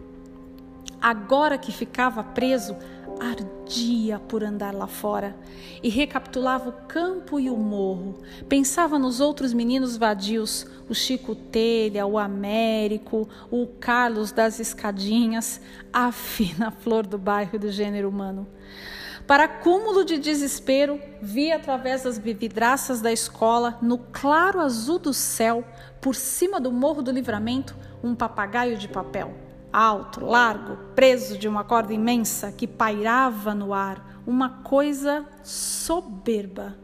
Agora 1.01 1.57
que 1.57 1.71
ficava 1.71 2.23
preso, 2.23 2.75
ardia 3.19 4.19
por 4.19 4.43
andar 4.43 4.73
lá 4.73 4.87
fora 4.87 5.35
e 5.81 5.89
recapitulava 5.89 6.69
o 6.69 6.87
campo 6.87 7.39
e 7.39 7.49
o 7.49 7.55
morro. 7.55 8.21
Pensava 8.47 8.97
nos 8.97 9.19
outros 9.19 9.53
meninos 9.53 9.97
vadios, 9.97 10.65
o 10.89 10.93
Chico 10.93 11.35
Telha, 11.35 12.05
o 12.05 12.17
Américo, 12.17 13.27
o 13.51 13.67
Carlos 13.67 14.31
das 14.31 14.59
Escadinhas, 14.59 15.61
a 15.91 16.11
fina 16.11 16.71
flor 16.71 17.05
do 17.05 17.17
bairro 17.17 17.59
do 17.59 17.71
gênero 17.71 18.09
humano. 18.09 18.47
Para 19.25 19.47
cúmulo 19.47 20.05
de 20.05 20.17
desespero, 20.17 20.99
vi 21.21 21.51
através 21.51 22.03
das 22.03 22.17
vidraças 22.17 23.01
da 23.01 23.11
escola, 23.11 23.77
no 23.81 23.97
claro 23.97 24.61
azul 24.61 24.99
do 24.99 25.13
céu, 25.13 25.65
por 25.99 26.15
cima 26.15 26.61
do 26.61 26.71
morro 26.71 27.01
do 27.01 27.11
livramento, 27.11 27.75
um 28.01 28.15
papagaio 28.15 28.77
de 28.77 28.87
papel 28.87 29.46
alto, 29.77 30.25
largo, 30.25 30.75
preso 30.95 31.37
de 31.37 31.47
uma 31.47 31.63
corda 31.63 31.93
imensa 31.93 32.51
que 32.51 32.65
pairava 32.65 33.53
no 33.53 33.75
ar, 33.75 34.19
uma 34.25 34.49
coisa 34.49 35.23
soberba. 35.43 36.75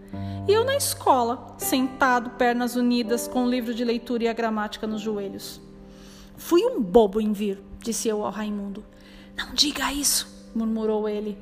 E 0.48 0.52
eu 0.52 0.64
na 0.64 0.76
escola, 0.76 1.56
sentado, 1.58 2.30
pernas 2.32 2.76
unidas, 2.76 3.28
com 3.28 3.46
o 3.46 3.50
livro 3.50 3.74
de 3.74 3.84
leitura 3.84 4.26
e 4.26 4.28
a 4.28 4.34
gramática 4.34 4.86
nos 4.86 5.02
joelhos. 5.02 5.60
Fui 6.38 6.64
um 6.64 6.80
bobo 6.80 7.20
em 7.20 7.34
vir, 7.34 7.60
disse 7.80 8.08
eu 8.08 8.24
ao 8.24 8.32
Raimundo. 8.32 8.84
Não 9.36 9.56
diga 9.56 9.92
isso, 9.92 10.52
murmurou 10.54 11.10
ele. 11.10 11.36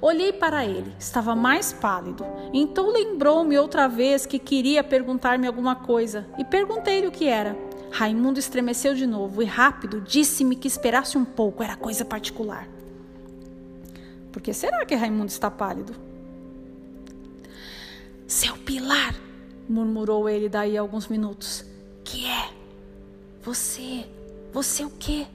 Olhei 0.00 0.32
para 0.32 0.64
ele, 0.64 0.90
estava 0.98 1.36
mais 1.36 1.70
pálido. 1.70 2.24
Então 2.50 2.90
lembrou-me 2.90 3.58
outra 3.58 3.86
vez 3.88 4.24
que 4.24 4.38
queria 4.38 4.82
perguntar-me 4.82 5.46
alguma 5.46 5.76
coisa 5.76 6.26
e 6.38 6.44
perguntei-lhe 6.44 7.08
o 7.08 7.12
que 7.12 7.28
era. 7.28 7.73
Raimundo 7.94 8.40
estremeceu 8.40 8.92
de 8.92 9.06
novo 9.06 9.40
e 9.40 9.44
rápido 9.44 10.00
disse-me 10.00 10.56
que 10.56 10.66
esperasse 10.66 11.16
um 11.16 11.24
pouco, 11.24 11.62
era 11.62 11.76
coisa 11.76 12.04
particular. 12.04 12.68
Por 14.32 14.42
que 14.42 14.52
será 14.52 14.84
que 14.84 14.96
Raimundo 14.96 15.28
está 15.28 15.48
pálido? 15.48 15.94
Seu 18.26 18.56
Pilar, 18.56 19.14
murmurou 19.68 20.28
ele 20.28 20.48
daí 20.48 20.76
a 20.76 20.80
alguns 20.80 21.06
minutos. 21.06 21.64
Que 22.02 22.26
é? 22.26 22.50
Você, 23.42 24.04
você 24.52 24.84
o 24.84 24.90
quê? 24.90 25.28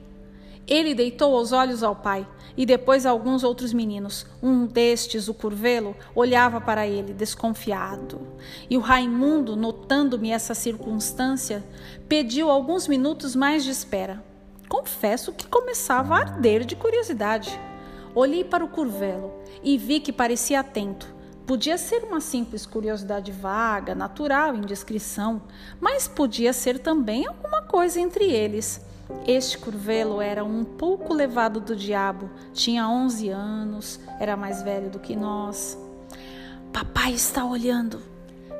Ele 0.66 0.94
deitou 0.94 1.40
os 1.40 1.52
olhos 1.52 1.82
ao 1.82 1.96
pai 1.96 2.28
e 2.56 2.66
depois 2.66 3.06
a 3.06 3.10
alguns 3.10 3.42
outros 3.42 3.72
meninos. 3.72 4.26
Um 4.42 4.66
destes, 4.66 5.28
o 5.28 5.34
curvelo, 5.34 5.96
olhava 6.14 6.60
para 6.60 6.86
ele, 6.86 7.14
desconfiado. 7.14 8.20
E 8.68 8.76
o 8.76 8.80
Raimundo, 8.80 9.56
notando-me 9.56 10.30
essa 10.30 10.54
circunstância, 10.54 11.64
pediu 12.10 12.50
alguns 12.50 12.88
minutos 12.88 13.36
mais 13.36 13.62
de 13.62 13.70
espera. 13.70 14.20
Confesso 14.68 15.32
que 15.32 15.46
começava 15.46 16.16
a 16.16 16.18
arder 16.18 16.64
de 16.64 16.74
curiosidade. 16.74 17.56
Olhei 18.16 18.42
para 18.42 18.64
o 18.64 18.68
curvelo 18.68 19.32
e 19.62 19.78
vi 19.78 20.00
que 20.00 20.12
parecia 20.12 20.58
atento. 20.58 21.06
Podia 21.46 21.78
ser 21.78 22.02
uma 22.02 22.20
simples 22.20 22.66
curiosidade 22.66 23.30
vaga, 23.30 23.94
natural, 23.94 24.56
indiscrição, 24.56 25.42
mas 25.80 26.08
podia 26.08 26.52
ser 26.52 26.80
também 26.80 27.28
alguma 27.28 27.62
coisa 27.62 28.00
entre 28.00 28.24
eles. 28.24 28.84
Este 29.24 29.56
curvelo 29.56 30.20
era 30.20 30.44
um 30.44 30.64
pouco 30.64 31.14
levado 31.14 31.60
do 31.60 31.76
diabo, 31.76 32.28
tinha 32.52 32.88
11 32.88 33.28
anos, 33.28 34.00
era 34.18 34.36
mais 34.36 34.62
velho 34.62 34.90
do 34.90 34.98
que 34.98 35.14
nós. 35.14 35.78
Papai 36.72 37.12
está 37.12 37.44
olhando. 37.44 38.02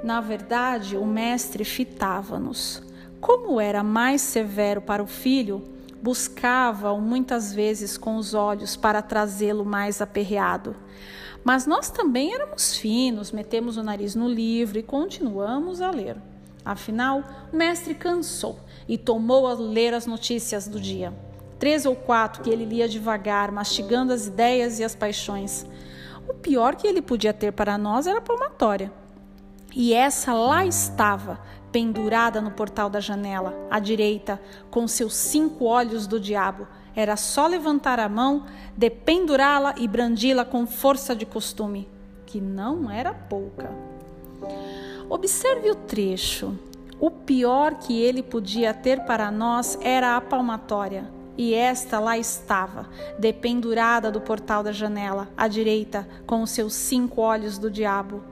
Na 0.05 0.21
verdade, 0.21 0.97
o 0.97 1.05
mestre 1.05 1.65
fitava-nos. 1.65 2.89
Como 3.21 3.61
era 3.61 3.83
mais 3.83 4.23
severo 4.23 4.81
para 4.81 5.03
o 5.03 5.07
filho, 5.07 5.63
buscava-o 6.03 7.01
muitas 7.01 7.53
vezes 7.53 7.99
com 7.99 8.17
os 8.17 8.33
olhos 8.33 8.77
para 8.77 9.03
trazê-lo 9.03 9.65
mais 9.65 10.01
aperreado. 10.01 10.75
Mas 11.45 11.67
nós 11.67 11.91
também 11.91 12.35
éramos 12.35 12.77
finos, 12.77 13.33
metemos 13.33 13.77
o 13.77 13.83
nariz 13.83 14.15
no 14.15 14.29
livro 14.29 14.79
e 14.79 14.83
continuamos 14.83 15.81
a 15.81 15.91
ler. 15.91 16.17
Afinal, 16.65 17.23
o 17.53 17.57
mestre 17.57 17.95
cansou 17.95 18.59
e 18.89 18.99
tomou 18.99 19.47
a 19.47 19.55
ler 19.55 19.95
as 19.95 20.07
notícias 20.07 20.69
do 20.69 20.81
dia. 20.81 21.13
Três 21.59 21.85
ou 21.85 21.95
quatro 21.95 22.43
que 22.43 22.51
ele 22.51 22.65
lia 22.65 22.89
devagar, 22.89 23.53
mastigando 23.53 24.13
as 24.13 24.27
ideias 24.27 24.79
e 24.79 24.85
as 24.85 24.95
paixões. 24.95 25.67
O 26.29 26.35
pior 26.35 26.75
que 26.75 26.87
ele 26.87 27.03
podia 27.03 27.33
ter 27.33 27.53
para 27.53 27.77
nós 27.77 28.07
era 28.07 28.21
palmatória. 28.21 28.93
E 29.75 29.95
essa 29.95 30.33
lá 30.33 30.67
estava, 30.67 31.39
pendurada 31.73 32.41
no 32.41 32.51
portal 32.51 32.91
da 32.91 33.01
janela, 33.01 33.55
à 33.71 33.79
direita, 33.79 34.41
com 34.71 34.87
seus 34.89 35.15
cinco 35.15 35.65
olhos 35.65 36.07
do 36.07 36.21
diabo. 36.21 36.67
Era 36.95 37.17
só 37.17 37.47
levantar 37.47 38.01
a 38.01 38.09
mão, 38.09 38.45
dependurá-la 38.77 39.75
e 39.79 39.87
brandi-la 39.87 40.45
com 40.45 40.67
força 40.67 41.15
de 41.15 41.25
costume, 41.25 41.89
que 42.27 42.41
não 42.41 42.91
era 42.91 43.15
pouca. 43.15 43.71
Observe 45.09 45.71
o 45.71 45.75
trecho. 45.75 46.57
O 46.99 47.11
pior 47.11 47.75
que 47.75 48.01
ele 48.01 48.23
podia 48.23 48.75
ter 48.75 49.05
para 49.05 49.31
nós 49.31 49.79
era 49.81 50.17
a 50.17 50.21
palmatória. 50.21 51.11
E 51.39 51.55
esta 51.55 51.99
lá 51.99 52.19
estava, 52.19 52.87
dependurada 53.19 54.11
do 54.11 54.21
portal 54.21 54.63
da 54.63 54.73
janela, 54.73 55.29
à 55.37 55.49
direita, 55.49 56.07
com 56.27 56.43
os 56.43 56.51
seus 56.51 56.75
cinco 56.75 57.23
olhos 57.23 57.57
do 57.57 57.71
diabo. 57.71 58.23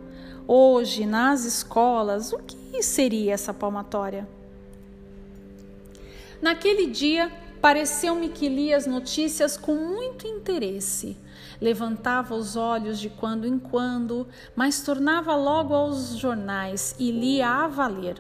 Hoje, 0.50 1.04
nas 1.04 1.44
escolas, 1.44 2.32
o 2.32 2.38
que 2.38 2.82
seria 2.82 3.34
essa 3.34 3.52
palmatória? 3.52 4.26
Naquele 6.40 6.87
dia, 6.87 7.30
pareceu-me 7.61 8.30
que 8.30 8.48
lia 8.48 8.74
as 8.74 8.87
notícias 8.87 9.58
com 9.58 9.74
muito 9.74 10.26
interesse. 10.26 11.18
Levantava 11.61 12.34
os 12.34 12.56
olhos 12.56 12.98
de 12.98 13.11
quando 13.11 13.46
em 13.46 13.58
quando, 13.58 14.26
mas 14.56 14.80
tornava 14.80 15.37
logo 15.37 15.74
aos 15.74 16.16
jornais 16.16 16.94
e 16.98 17.12
lia 17.12 17.46
a 17.46 17.68
valer. 17.68 18.16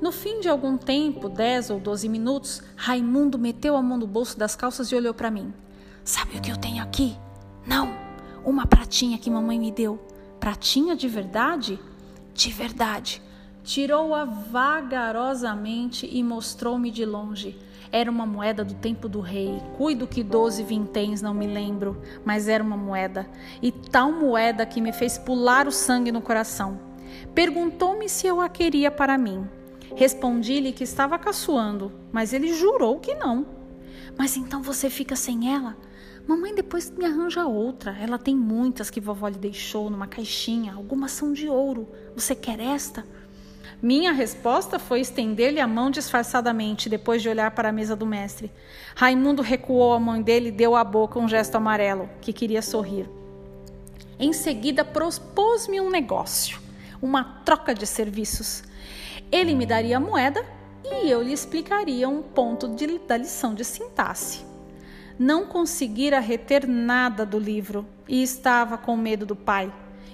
No 0.00 0.10
fim 0.10 0.40
de 0.40 0.48
algum 0.48 0.78
tempo, 0.78 1.28
dez 1.28 1.68
ou 1.68 1.78
doze 1.78 2.08
minutos, 2.08 2.62
Raimundo 2.74 3.38
meteu 3.38 3.76
a 3.76 3.82
mão 3.82 3.98
no 3.98 4.06
bolso 4.06 4.38
das 4.38 4.56
calças 4.56 4.90
e 4.90 4.94
olhou 4.96 5.12
para 5.12 5.30
mim. 5.30 5.52
Sabe 6.02 6.38
o 6.38 6.40
que 6.40 6.50
eu 6.50 6.56
tenho 6.56 6.82
aqui? 6.82 7.14
Não, 7.66 7.94
uma 8.46 8.66
pratinha 8.66 9.18
que 9.18 9.28
mamãe 9.28 9.58
me 9.58 9.70
deu. 9.70 10.09
Pratinha 10.40 10.96
de 10.96 11.06
verdade? 11.06 11.78
De 12.32 12.50
verdade. 12.50 13.22
Tirou-a 13.62 14.24
vagarosamente 14.24 16.08
e 16.10 16.24
mostrou-me 16.24 16.90
de 16.90 17.04
longe. 17.04 17.58
Era 17.92 18.10
uma 18.10 18.24
moeda 18.24 18.64
do 18.64 18.72
tempo 18.72 19.06
do 19.06 19.20
rei. 19.20 19.60
Cuido 19.76 20.06
que 20.06 20.22
doze 20.22 20.62
vinténs, 20.62 21.20
não 21.20 21.34
me 21.34 21.46
lembro, 21.46 22.00
mas 22.24 22.48
era 22.48 22.64
uma 22.64 22.76
moeda. 22.76 23.28
E 23.60 23.70
tal 23.70 24.10
moeda 24.12 24.64
que 24.64 24.80
me 24.80 24.92
fez 24.92 25.18
pular 25.18 25.68
o 25.68 25.72
sangue 25.72 26.10
no 26.10 26.22
coração. 26.22 26.80
Perguntou-me 27.34 28.08
se 28.08 28.26
eu 28.26 28.40
a 28.40 28.48
queria 28.48 28.90
para 28.90 29.18
mim. 29.18 29.46
Respondi-lhe 29.94 30.72
que 30.72 30.84
estava 30.84 31.18
caçoando, 31.18 31.92
mas 32.10 32.32
ele 32.32 32.54
jurou 32.54 32.98
que 32.98 33.14
não. 33.14 33.59
Mas 34.20 34.36
então 34.36 34.62
você 34.62 34.90
fica 34.90 35.16
sem 35.16 35.50
ela? 35.50 35.74
Mamãe 36.28 36.54
depois 36.54 36.90
me 36.90 37.06
arranja 37.06 37.46
outra. 37.46 37.96
Ela 37.98 38.18
tem 38.18 38.36
muitas 38.36 38.90
que 38.90 39.00
vovó 39.00 39.26
lhe 39.26 39.38
deixou 39.38 39.88
numa 39.88 40.06
caixinha. 40.06 40.74
Algumas 40.74 41.12
são 41.12 41.32
de 41.32 41.48
ouro. 41.48 41.88
Você 42.14 42.34
quer 42.34 42.60
esta? 42.60 43.02
Minha 43.80 44.12
resposta 44.12 44.78
foi 44.78 45.00
estender-lhe 45.00 45.58
a 45.58 45.66
mão 45.66 45.90
disfarçadamente, 45.90 46.86
depois 46.86 47.22
de 47.22 47.30
olhar 47.30 47.50
para 47.52 47.70
a 47.70 47.72
mesa 47.72 47.96
do 47.96 48.04
mestre. 48.04 48.52
Raimundo 48.94 49.40
recuou 49.40 49.94
a 49.94 49.98
mão 49.98 50.20
dele 50.20 50.50
e 50.50 50.52
deu 50.52 50.76
à 50.76 50.84
boca 50.84 51.18
um 51.18 51.26
gesto 51.26 51.54
amarelo, 51.54 52.06
que 52.20 52.30
queria 52.30 52.60
sorrir. 52.60 53.08
Em 54.18 54.34
seguida, 54.34 54.84
propôs-me 54.84 55.80
um 55.80 55.88
negócio, 55.88 56.60
uma 57.00 57.24
troca 57.24 57.72
de 57.72 57.86
serviços. 57.86 58.64
Ele 59.32 59.54
me 59.54 59.64
daria 59.64 59.96
a 59.96 60.00
moeda 60.00 60.59
e 60.84 61.10
eu 61.10 61.22
lhe 61.22 61.32
explicaria 61.32 62.08
um 62.08 62.22
ponto 62.22 62.68
de, 62.68 62.98
da 62.98 63.16
lição 63.16 63.54
de 63.54 63.64
sintaxe. 63.64 64.44
Não 65.18 65.46
conseguira 65.46 66.18
reter 66.18 66.66
nada 66.66 67.26
do 67.26 67.38
livro 67.38 67.86
e 68.08 68.22
estava 68.22 68.78
com 68.78 68.96
medo 68.96 69.26
do 69.26 69.36
pai 69.36 69.72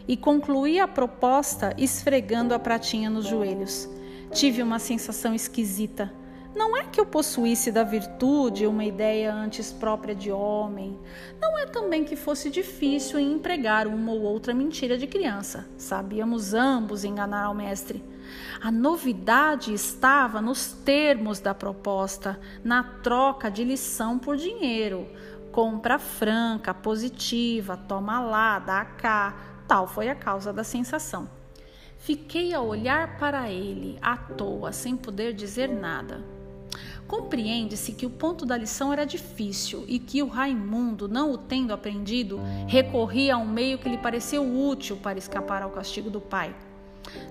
e 0.08 0.16
concluí 0.16 0.78
a 0.78 0.88
proposta 0.88 1.74
esfregando 1.78 2.54
a 2.54 2.58
pratinha 2.58 3.10
nos 3.10 3.26
joelhos. 3.26 3.88
Tive 4.32 4.62
uma 4.62 4.78
sensação 4.78 5.34
esquisita. 5.34 6.12
Não 6.54 6.76
é 6.76 6.84
que 6.84 6.98
eu 6.98 7.04
possuísse 7.04 7.70
da 7.70 7.84
virtude 7.84 8.66
uma 8.66 8.84
ideia 8.84 9.32
antes 9.32 9.72
própria 9.72 10.14
de 10.14 10.32
homem. 10.32 10.98
Não 11.40 11.58
é 11.58 11.66
também 11.66 12.02
que 12.02 12.16
fosse 12.16 12.48
difícil 12.48 13.18
em 13.18 13.34
empregar 13.34 13.86
uma 13.86 14.12
ou 14.12 14.22
outra 14.22 14.54
mentira 14.54 14.96
de 14.96 15.06
criança. 15.06 15.68
Sabíamos 15.76 16.54
ambos 16.54 17.04
enganar 17.04 17.44
ao 17.44 17.54
mestre. 17.54 18.02
A 18.60 18.70
novidade 18.70 19.72
estava 19.72 20.40
nos 20.40 20.72
termos 20.72 21.40
da 21.40 21.54
proposta, 21.54 22.38
na 22.64 22.82
troca 22.82 23.50
de 23.50 23.64
lição 23.64 24.18
por 24.18 24.36
dinheiro. 24.36 25.06
Compra 25.52 25.98
franca, 25.98 26.74
positiva, 26.74 27.76
toma 27.76 28.20
lá, 28.20 28.58
dá 28.58 28.84
cá, 28.84 29.56
Tal 29.66 29.88
foi 29.88 30.08
a 30.08 30.14
causa 30.14 30.52
da 30.52 30.62
sensação. 30.62 31.28
Fiquei 31.98 32.54
a 32.54 32.60
olhar 32.60 33.18
para 33.18 33.50
ele, 33.50 33.98
à 34.00 34.16
toa, 34.16 34.70
sem 34.72 34.96
poder 34.96 35.32
dizer 35.32 35.68
nada. 35.68 36.22
Compreende-se 37.08 37.92
que 37.92 38.06
o 38.06 38.10
ponto 38.10 38.44
da 38.44 38.56
lição 38.56 38.92
era 38.92 39.04
difícil 39.04 39.84
e 39.88 39.98
que 39.98 40.22
o 40.22 40.28
Raimundo, 40.28 41.08
não 41.08 41.32
o 41.32 41.38
tendo 41.38 41.72
aprendido, 41.72 42.40
recorria 42.66 43.34
a 43.34 43.38
um 43.38 43.46
meio 43.46 43.78
que 43.78 43.88
lhe 43.88 43.98
pareceu 43.98 44.44
útil 44.44 44.96
para 44.96 45.18
escapar 45.18 45.62
ao 45.62 45.70
castigo 45.70 46.10
do 46.10 46.20
pai. 46.20 46.54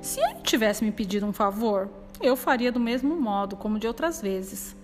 Se 0.01 0.19
ele 0.19 0.41
tivesse 0.43 0.83
me 0.83 0.91
pedido 0.91 1.25
um 1.25 1.33
favor, 1.33 1.89
eu 2.21 2.35
faria 2.35 2.71
do 2.71 2.79
mesmo 2.79 3.19
modo, 3.19 3.55
como 3.55 3.79
de 3.79 3.87
outras 3.87 4.21
vezes 4.21 4.75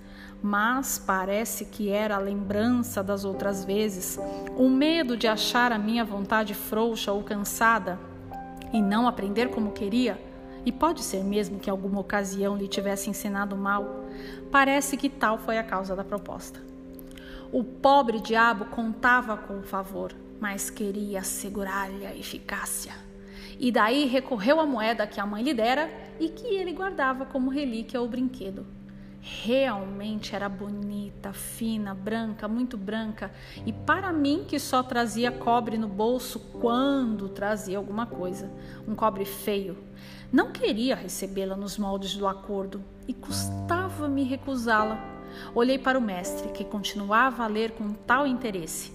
mas 0.42 0.98
parece 0.98 1.66
que 1.66 1.90
era 1.90 2.16
a 2.16 2.20
lembrança 2.20 3.04
das 3.04 3.24
outras 3.24 3.64
vezes, 3.64 4.18
o 4.58 4.68
medo 4.68 5.16
de 5.16 5.28
achar 5.28 5.72
a 5.72 5.78
minha 5.78 6.04
vontade 6.04 6.54
frouxa 6.54 7.12
ou 7.12 7.22
cansada 7.22 8.00
e 8.74 8.82
não 8.82 9.08
aprender 9.08 9.50
como 9.50 9.72
queria, 9.72 10.20
e 10.66 10.72
pode 10.72 11.04
ser 11.04 11.24
mesmo 11.24 11.60
que 11.60 11.70
alguma 11.70 12.00
ocasião 12.00 12.56
lhe 12.56 12.68
tivesse 12.68 13.10
ensinado 13.10 13.56
mal, 13.56 14.06
parece 14.52 14.98
que 14.98 15.10
tal 15.10 15.38
foi 15.38 15.58
a 15.58 15.64
causa 15.64 15.96
da 15.96 16.04
proposta. 16.04 16.60
O 17.52 17.64
pobre 17.64 18.20
diabo 18.20 18.66
contava 18.66 19.36
com 19.38 19.60
o 19.60 19.64
favor, 19.64 20.14
mas 20.40 20.70
queria 20.70 21.20
assegurar-lhe 21.20 22.06
a 22.06 22.16
eficácia. 22.16 23.11
E 23.62 23.72
daí 23.72 24.06
recorreu 24.06 24.60
à 24.60 24.66
moeda 24.66 25.08
que 25.08 25.22
a 25.22 25.26
mãe 25.26 25.44
lhe 25.44 25.54
dera 25.54 25.88
e 26.20 26.30
que 26.30 26.48
ele 26.48 26.74
guardava 26.74 27.26
como 27.26 27.50
relíquia 27.50 28.02
ou 28.02 28.10
brinquedo 28.10 28.66
realmente 29.22 30.36
era 30.36 30.50
bonita, 30.50 31.32
fina, 31.32 31.94
branca, 31.94 32.48
muito 32.48 32.76
branca, 32.76 33.32
e 33.66 33.72
para 33.72 34.12
mim 34.12 34.44
que 34.48 34.58
só 34.58 34.82
trazia 34.82 35.32
cobre 35.32 35.78
no 35.78 35.88
bolso 35.88 36.40
quando 36.60 37.30
trazia 37.30 37.78
alguma 37.78 38.08
coisa, 38.08 38.52
um 38.88 38.96
cobre 38.96 39.24
feio, 39.24 39.78
não 40.32 40.52
queria 40.52 40.96
recebê-la 40.96 41.56
nos 41.56 41.78
moldes 41.78 42.16
do 42.16 42.28
acordo 42.28 42.84
e 43.08 43.14
custava-me 43.14 44.24
recusá-la. 44.24 45.00
Olhei 45.54 45.78
para 45.78 46.00
o 46.00 46.02
mestre, 46.02 46.50
que 46.50 46.66
continuava 46.66 47.44
a 47.44 47.48
ler 47.48 47.72
com 47.72 47.94
tal 47.94 48.26
interesse. 48.26 48.92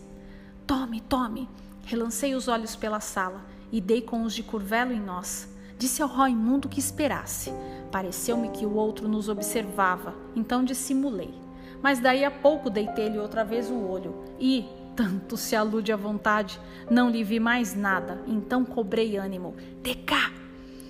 Tome, 0.67 1.01
tome! 1.03 1.49
Relancei 1.85 2.35
os 2.35 2.49
olhos 2.49 2.75
pela 2.75 3.01
sala 3.01 3.56
e 3.71 3.81
dei 3.81 4.01
com 4.01 4.23
os 4.23 4.35
de 4.35 4.43
curvelo 4.43 4.93
em 4.93 5.01
nós. 5.01 5.49
Disse 5.79 6.03
ao 6.03 6.09
Raimundo 6.09 6.69
que 6.69 6.81
esperasse. 6.81 7.53
Pareceu-me 7.91 8.49
que 8.49 8.65
o 8.65 8.75
outro 8.75 9.09
nos 9.09 9.29
observava, 9.29 10.15
então 10.35 10.65
dissimulei. 10.65 11.35
Mas 11.83 12.01
daí 12.01 12.25
a 12.25 12.31
pouco 12.31 12.71
deitei-lhe 12.71 13.19
outra 13.19 13.45
vez 13.45 13.71
o 13.71 13.77
olho 13.77 14.25
e, 14.41 14.65
tanto 14.95 15.37
se 15.37 15.55
alude 15.55 15.93
à 15.93 15.97
vontade, 15.97 16.59
não 16.91 17.11
lhe 17.11 17.23
vi 17.23 17.39
mais 17.39 17.75
nada, 17.75 18.23
então 18.27 18.65
cobrei 18.65 19.17
ânimo. 19.17 19.55
De 19.83 19.95
cá! 19.95 20.33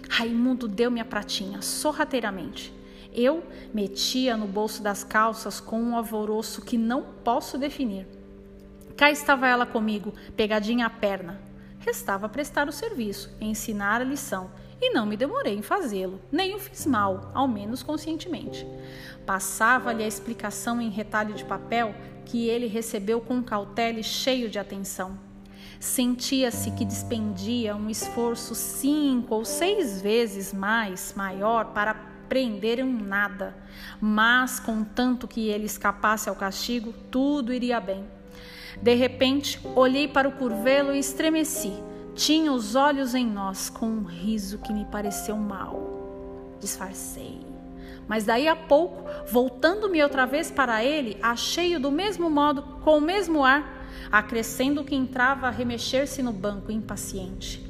Raimundo 0.09 0.69
deu-me 0.69 1.01
a 1.01 1.05
pratinha, 1.05 1.61
sorrateiramente. 1.61 2.73
Eu 3.13 3.43
metia 3.75 4.37
no 4.37 4.47
bolso 4.47 4.83
das 4.83 5.03
calças 5.03 5.59
com 5.59 5.81
um 5.81 5.97
alvoroço 5.97 6.63
que 6.63 6.79
não 6.79 7.03
posso 7.25 7.59
definir. 7.59 8.07
Cá 8.97 9.11
estava 9.11 9.49
ela 9.49 9.67
comigo, 9.67 10.15
pegadinha 10.37 10.87
à 10.87 10.91
perna. 10.91 11.46
Restava 11.87 12.29
prestar 12.29 12.69
o 12.69 12.73
serviço, 12.73 13.33
ensinar 13.41 14.01
a 14.01 14.05
lição 14.05 14.51
e 14.81 14.93
não 14.93 15.07
me 15.07 15.17
demorei 15.17 15.55
em 15.55 15.63
fazê-lo, 15.63 16.21
nem 16.33 16.53
o 16.53 16.59
fiz 16.59 16.85
mal, 16.85 17.31
ao 17.33 17.47
menos 17.47 17.81
conscientemente. 17.81 18.67
Passava-lhe 19.25 20.03
a 20.03 20.07
explicação 20.07 20.81
em 20.81 20.91
retalho 20.91 21.33
de 21.33 21.45
papel 21.45 21.95
que 22.25 22.49
ele 22.49 22.67
recebeu 22.67 23.21
com 23.21 23.41
cautela 23.41 24.01
e 24.01 24.03
cheio 24.03 24.51
de 24.51 24.59
atenção. 24.59 25.17
Sentia-se 25.79 26.73
que 26.73 26.85
despendia 26.85 27.77
um 27.77 27.89
esforço 27.89 28.53
cinco 28.53 29.37
ou 29.37 29.45
seis 29.45 30.03
vezes 30.03 30.53
mais 30.53 31.15
maior 31.17 31.67
para 31.67 31.95
prender 32.29 32.85
um 32.85 32.93
nada, 32.93 33.57
mas 34.01 34.59
contanto 34.59 35.29
que 35.29 35.49
ele 35.49 35.67
escapasse 35.67 36.29
ao 36.29 36.35
castigo, 36.35 36.93
tudo 37.13 37.53
iria 37.53 37.79
bem. 37.79 38.16
De 38.81 38.95
repente, 38.95 39.61
olhei 39.75 40.07
para 40.07 40.29
o 40.29 40.33
curvelo 40.33 40.95
e 40.95 40.99
estremeci 40.99 41.73
tinha 42.17 42.51
os 42.51 42.75
olhos 42.75 43.15
em 43.15 43.27
nós 43.27 43.69
com 43.69 43.87
um 43.87 44.03
riso 44.03 44.59
que 44.59 44.73
me 44.73 44.87
pareceu 44.87 45.37
mal. 45.37 46.57
Disfarcei. 46.59 47.39
Mas 48.09 48.25
daí 48.25 48.49
a 48.49 48.57
pouco, 48.57 49.05
voltando-me 49.31 50.03
outra 50.03 50.25
vez 50.25 50.51
para 50.51 50.83
ele, 50.83 51.19
achei-o 51.21 51.79
do 51.79 51.91
mesmo 51.91 52.31
modo, 52.31 52.63
com 52.83 52.97
o 52.97 53.01
mesmo 53.01 53.45
ar, 53.45 53.87
acrescendo 54.11 54.83
que 54.83 54.95
entrava 54.95 55.47
a 55.47 55.51
remexer-se 55.51 56.23
no 56.23 56.33
banco 56.33 56.73
impaciente. 56.73 57.63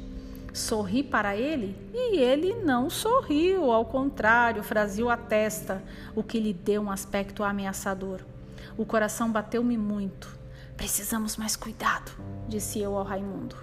Sorri 0.53 1.03
para 1.03 1.35
ele 1.35 1.75
e 1.93 2.17
ele 2.17 2.55
não 2.63 2.89
sorriu, 2.89 3.71
ao 3.71 3.83
contrário, 3.85 4.63
franziu 4.63 5.09
a 5.09 5.17
testa, 5.17 5.83
o 6.15 6.23
que 6.23 6.39
lhe 6.39 6.53
deu 6.53 6.83
um 6.83 6.91
aspecto 6.91 7.43
ameaçador. 7.43 8.21
O 8.77 8.85
coração 8.85 9.29
bateu-me 9.29 9.77
muito. 9.77 10.36
Precisamos 10.77 11.35
mais 11.35 11.55
cuidado, 11.55 12.11
disse 12.47 12.79
eu 12.79 12.95
ao 12.95 13.03
Raimundo. 13.03 13.55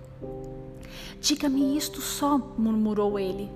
Diga-me 1.21 1.77
isto 1.77 2.01
só, 2.01 2.37
murmurou 2.37 3.19
ele. 3.19 3.51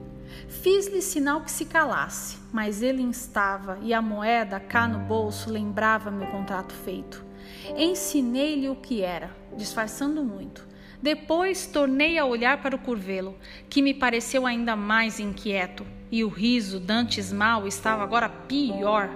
Fiz-lhe 0.48 1.02
sinal 1.02 1.40
que 1.40 1.50
se 1.50 1.64
calasse, 1.64 2.38
mas 2.52 2.82
ele 2.82 3.02
instava 3.02 3.78
e 3.82 3.92
a 3.92 4.00
moeda 4.00 4.60
cá 4.60 4.86
no 4.86 5.00
bolso 5.00 5.50
lembrava-me 5.50 6.24
o 6.24 6.30
contrato 6.30 6.72
feito. 6.72 7.24
Ensinei-lhe 7.76 8.68
o 8.68 8.76
que 8.76 9.02
era, 9.02 9.30
disfarçando 9.56 10.22
muito. 10.22 10.66
Depois 11.02 11.66
tornei 11.66 12.18
a 12.18 12.24
olhar 12.24 12.62
para 12.62 12.74
o 12.74 12.78
curvelo, 12.78 13.36
que 13.68 13.82
me 13.82 13.92
pareceu 13.92 14.46
ainda 14.46 14.74
mais 14.74 15.20
inquieto, 15.20 15.86
e 16.10 16.24
o 16.24 16.28
riso 16.28 16.80
dantes 16.80 17.32
mal 17.32 17.66
estava 17.66 18.02
agora 18.02 18.28
pior. 18.28 19.10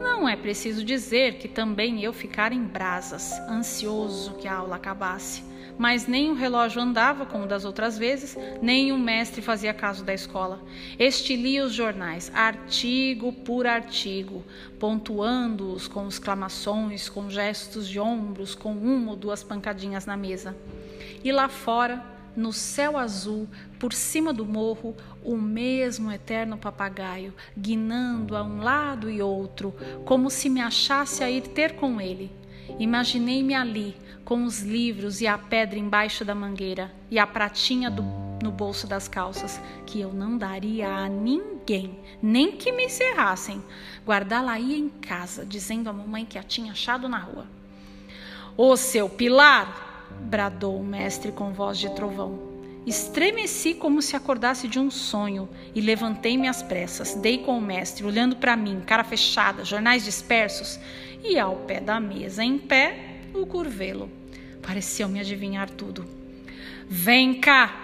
Não 0.00 0.28
é 0.28 0.36
preciso 0.36 0.84
dizer 0.84 1.34
que 1.34 1.48
também 1.48 2.02
eu 2.02 2.12
ficara 2.12 2.54
em 2.54 2.64
brasas, 2.64 3.32
ansioso 3.48 4.34
que 4.34 4.48
a 4.48 4.56
aula 4.56 4.76
acabasse 4.76 5.54
mas 5.78 6.06
nem 6.06 6.30
o 6.30 6.34
relógio 6.34 6.80
andava 6.80 7.26
como 7.26 7.46
das 7.46 7.64
outras 7.64 7.98
vezes, 7.98 8.36
nem 8.62 8.92
o 8.92 8.98
mestre 8.98 9.42
fazia 9.42 9.74
caso 9.74 10.04
da 10.04 10.14
escola. 10.14 10.60
Este 10.98 11.36
lia 11.36 11.64
os 11.64 11.72
jornais, 11.72 12.30
artigo 12.34 13.32
por 13.32 13.66
artigo, 13.66 14.44
pontuando-os 14.78 15.88
com 15.88 16.06
exclamações, 16.06 17.08
com 17.08 17.28
gestos 17.28 17.88
de 17.88 17.98
ombros, 17.98 18.54
com 18.54 18.72
uma 18.72 19.12
ou 19.12 19.16
duas 19.16 19.42
pancadinhas 19.42 20.06
na 20.06 20.16
mesa. 20.16 20.56
E 21.22 21.32
lá 21.32 21.48
fora, 21.48 22.04
no 22.36 22.52
céu 22.52 22.96
azul, 22.96 23.48
por 23.84 23.92
cima 23.92 24.32
do 24.32 24.46
morro, 24.46 24.96
o 25.22 25.36
mesmo 25.36 26.10
eterno 26.10 26.56
papagaio, 26.56 27.34
guinando 27.54 28.34
a 28.34 28.42
um 28.42 28.62
lado 28.62 29.10
e 29.10 29.20
outro, 29.20 29.74
como 30.06 30.30
se 30.30 30.48
me 30.48 30.62
achasse 30.62 31.22
a 31.22 31.30
ir 31.30 31.48
ter 31.48 31.76
com 31.76 32.00
ele. 32.00 32.32
Imaginei-me 32.78 33.52
ali, 33.52 33.94
com 34.24 34.44
os 34.44 34.62
livros 34.62 35.20
e 35.20 35.26
a 35.26 35.36
pedra 35.36 35.78
embaixo 35.78 36.24
da 36.24 36.34
mangueira 36.34 36.90
e 37.10 37.18
a 37.18 37.26
pratinha 37.26 37.90
do, 37.90 38.02
no 38.42 38.50
bolso 38.50 38.86
das 38.86 39.06
calças, 39.06 39.60
que 39.84 40.00
eu 40.00 40.14
não 40.14 40.38
daria 40.38 40.88
a 40.88 41.06
ninguém, 41.06 41.98
nem 42.22 42.52
que 42.52 42.72
me 42.72 42.86
encerrassem. 42.86 43.62
Guardá-la 44.06 44.52
aí 44.52 44.78
em 44.78 44.88
casa, 44.88 45.44
dizendo 45.44 45.90
à 45.90 45.92
mamãe 45.92 46.24
que 46.24 46.38
a 46.38 46.42
tinha 46.42 46.72
achado 46.72 47.06
na 47.06 47.18
rua. 47.18 47.46
Ô 48.56 48.78
seu 48.78 49.10
Pilar! 49.10 50.08
bradou 50.22 50.80
o 50.80 50.82
mestre 50.82 51.30
com 51.30 51.52
voz 51.52 51.76
de 51.76 51.94
trovão. 51.94 52.53
Estremeci 52.86 53.74
como 53.74 54.02
se 54.02 54.14
acordasse 54.14 54.68
de 54.68 54.78
um 54.78 54.90
sonho 54.90 55.48
e 55.74 55.80
levantei-me 55.80 56.46
às 56.48 56.62
pressas. 56.62 57.14
Dei 57.14 57.38
com 57.38 57.56
o 57.56 57.62
mestre, 57.62 58.04
olhando 58.04 58.36
para 58.36 58.56
mim, 58.56 58.82
cara 58.86 59.02
fechada, 59.02 59.64
jornais 59.64 60.04
dispersos, 60.04 60.78
e 61.22 61.38
ao 61.38 61.56
pé 61.56 61.80
da 61.80 61.98
mesa, 61.98 62.44
em 62.44 62.58
pé, 62.58 63.20
o 63.32 63.46
curvelo. 63.46 64.10
Pareceu-me 64.60 65.18
adivinhar 65.18 65.70
tudo. 65.70 66.04
Vem 66.86 67.40
cá! 67.40 67.80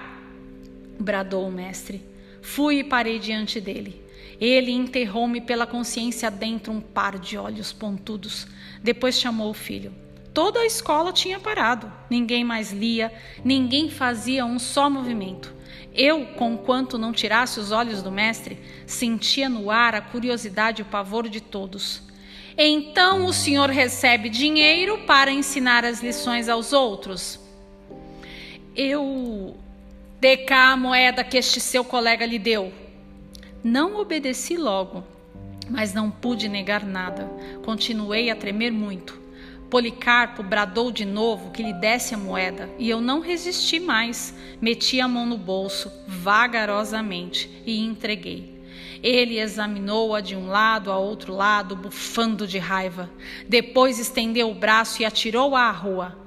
bradou 0.99 1.49
o 1.49 1.53
mestre. 1.53 2.03
Fui 2.43 2.81
e 2.81 2.85
parei 2.85 3.19
diante 3.19 3.59
dele. 3.59 4.03
Ele 4.39 4.71
enterrou-me 4.71 5.41
pela 5.41 5.67
consciência 5.67 6.31
dentro 6.31 6.73
um 6.73 6.81
par 6.81 7.19
de 7.19 7.39
olhos 7.39 7.73
pontudos. 7.73 8.47
Depois 8.83 9.19
chamou 9.19 9.51
o 9.51 9.55
filho. 9.55 9.93
Toda 10.33 10.61
a 10.61 10.67
escola 10.67 11.13
tinha 11.13 11.41
parado. 11.41 11.91
Ninguém 12.09 12.45
mais 12.45 12.73
lia, 12.73 13.13
ninguém 13.45 13.91
fazia 13.91 14.45
um 14.45 14.59
só 14.59 14.89
movimento. 14.89 15.55
Eu, 15.93 16.25
conquanto 16.37 16.97
não 16.97 17.13
tirasse 17.13 17.59
os 17.59 17.73
olhos 17.73 18.01
do 18.01 18.13
mestre, 18.13 18.59
sentia 18.87 19.49
no 19.49 19.71
ar 19.71 19.95
a 19.95 20.01
curiosidade 20.01 20.81
e 20.81 20.85
o 20.85 20.87
pavor 20.87 21.29
de 21.29 21.41
todos. 21.41 22.03
Então 22.57 23.25
o 23.27 23.33
senhor 23.33 23.71
recebe 23.71 24.29
dinheiro 24.29 24.99
para 25.07 25.33
ensinar 25.33 25.85
as 25.85 26.01
lições 26.01 26.49
aos 26.49 26.73
outros? 26.73 27.41
Eu. 28.77 29.57
Dê 30.21 30.37
cá 30.37 30.73
a 30.73 30.77
moeda 30.77 31.25
que 31.25 31.39
este 31.39 31.61
seu 31.61 31.83
colega 31.83 32.27
lhe 32.27 32.39
deu. 32.39 32.71
Não 33.65 33.97
obedeci 33.97 34.57
logo, 34.57 35.03
mas 35.69 35.95
não 35.95 36.11
pude 36.11 36.49
negar 36.49 36.85
nada. 36.85 37.25
Continuei 37.65 38.31
a 38.31 38.37
tremer 38.37 38.71
muito. 38.71 39.20
Policarpo 39.71 40.43
bradou 40.43 40.91
de 40.91 41.05
novo 41.05 41.53
que 41.53 41.63
lhe 41.63 41.73
desse 41.73 42.13
a 42.13 42.19
moeda 42.19 42.69
e 42.77 42.91
eu 42.91 43.01
não 43.01 43.21
resisti 43.21 43.79
mais. 43.79 44.35
Meti 44.61 45.01
a 45.01 45.07
mão 45.07 45.25
no 45.25 45.39
bolso, 45.39 45.93
vagarosamente, 46.09 47.49
e 47.65 47.79
entreguei. 47.79 48.61
Ele 49.01 49.39
examinou-a 49.39 50.21
de 50.21 50.35
um 50.35 50.49
lado 50.49 50.91
a 50.91 50.99
outro 50.99 51.33
lado, 51.33 51.77
bufando 51.77 52.49
de 52.49 52.59
raiva. 52.59 53.09
Depois 53.49 54.01
estendeu 54.01 54.51
o 54.51 54.55
braço 54.55 55.01
e 55.03 55.05
atirou-a 55.05 55.61
à 55.61 55.71
rua. 55.71 56.19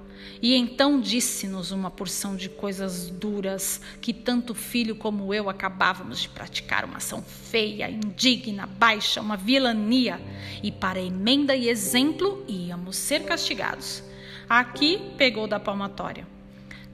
E 0.43 0.55
então 0.55 0.99
disse-nos 0.99 1.71
uma 1.71 1.89
porção 1.89 2.35
de 2.35 2.49
coisas 2.49 3.09
duras 3.09 3.79
que 4.01 4.11
tanto 4.11 4.53
filho 4.53 4.93
como 4.93 5.33
eu 5.33 5.49
acabávamos 5.49 6.19
de 6.19 6.27
praticar 6.27 6.83
uma 6.83 6.97
ação 6.97 7.23
feia, 7.23 7.89
indigna, 7.89 8.67
baixa, 8.67 9.21
uma 9.21 9.37
vilania, 9.37 10.19
e 10.61 10.69
para 10.69 10.99
emenda 10.99 11.55
e 11.55 11.69
exemplo 11.69 12.43
íamos 12.45 12.97
ser 12.97 13.23
castigados. 13.23 14.03
Aqui 14.49 15.13
pegou 15.17 15.47
da 15.47 15.61
palmatória. 15.61 16.27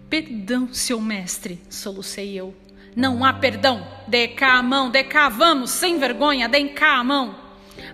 Perdão, 0.08 0.72
seu 0.72 1.02
mestre, 1.02 1.60
solucei 1.72 2.40
eu. 2.40 2.54
Não 2.96 3.26
há 3.26 3.34
perdão. 3.34 3.84
Dê 4.08 4.28
cá 4.28 4.60
a 4.60 4.62
mão, 4.62 4.92
dê 4.92 5.04
cá, 5.04 5.28
vamos, 5.28 5.72
sem 5.72 5.98
vergonha, 5.98 6.48
dê 6.48 6.66
cá 6.70 7.00
a 7.00 7.04
mão. 7.04 7.36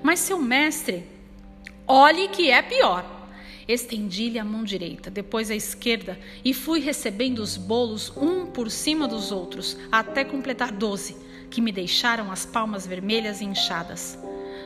Mas, 0.03 0.19
seu 0.19 0.41
mestre, 0.41 1.05
olhe 1.87 2.27
que 2.27 2.51
é 2.51 2.61
pior. 2.61 3.14
Estendi-lhe 3.67 4.37
a 4.37 4.45
mão 4.45 4.63
direita, 4.63 5.09
depois 5.09 5.49
a 5.49 5.55
esquerda 5.55 6.19
e 6.43 6.53
fui 6.53 6.79
recebendo 6.79 7.39
os 7.39 7.57
bolos 7.57 8.11
um 8.15 8.45
por 8.45 8.69
cima 8.69 9.07
dos 9.07 9.31
outros, 9.31 9.75
até 9.91 10.23
completar 10.23 10.71
doze, 10.71 11.17
que 11.49 11.61
me 11.61 11.71
deixaram 11.71 12.31
as 12.31 12.45
palmas 12.45 12.85
vermelhas 12.85 13.41
e 13.41 13.45
inchadas. 13.45 14.19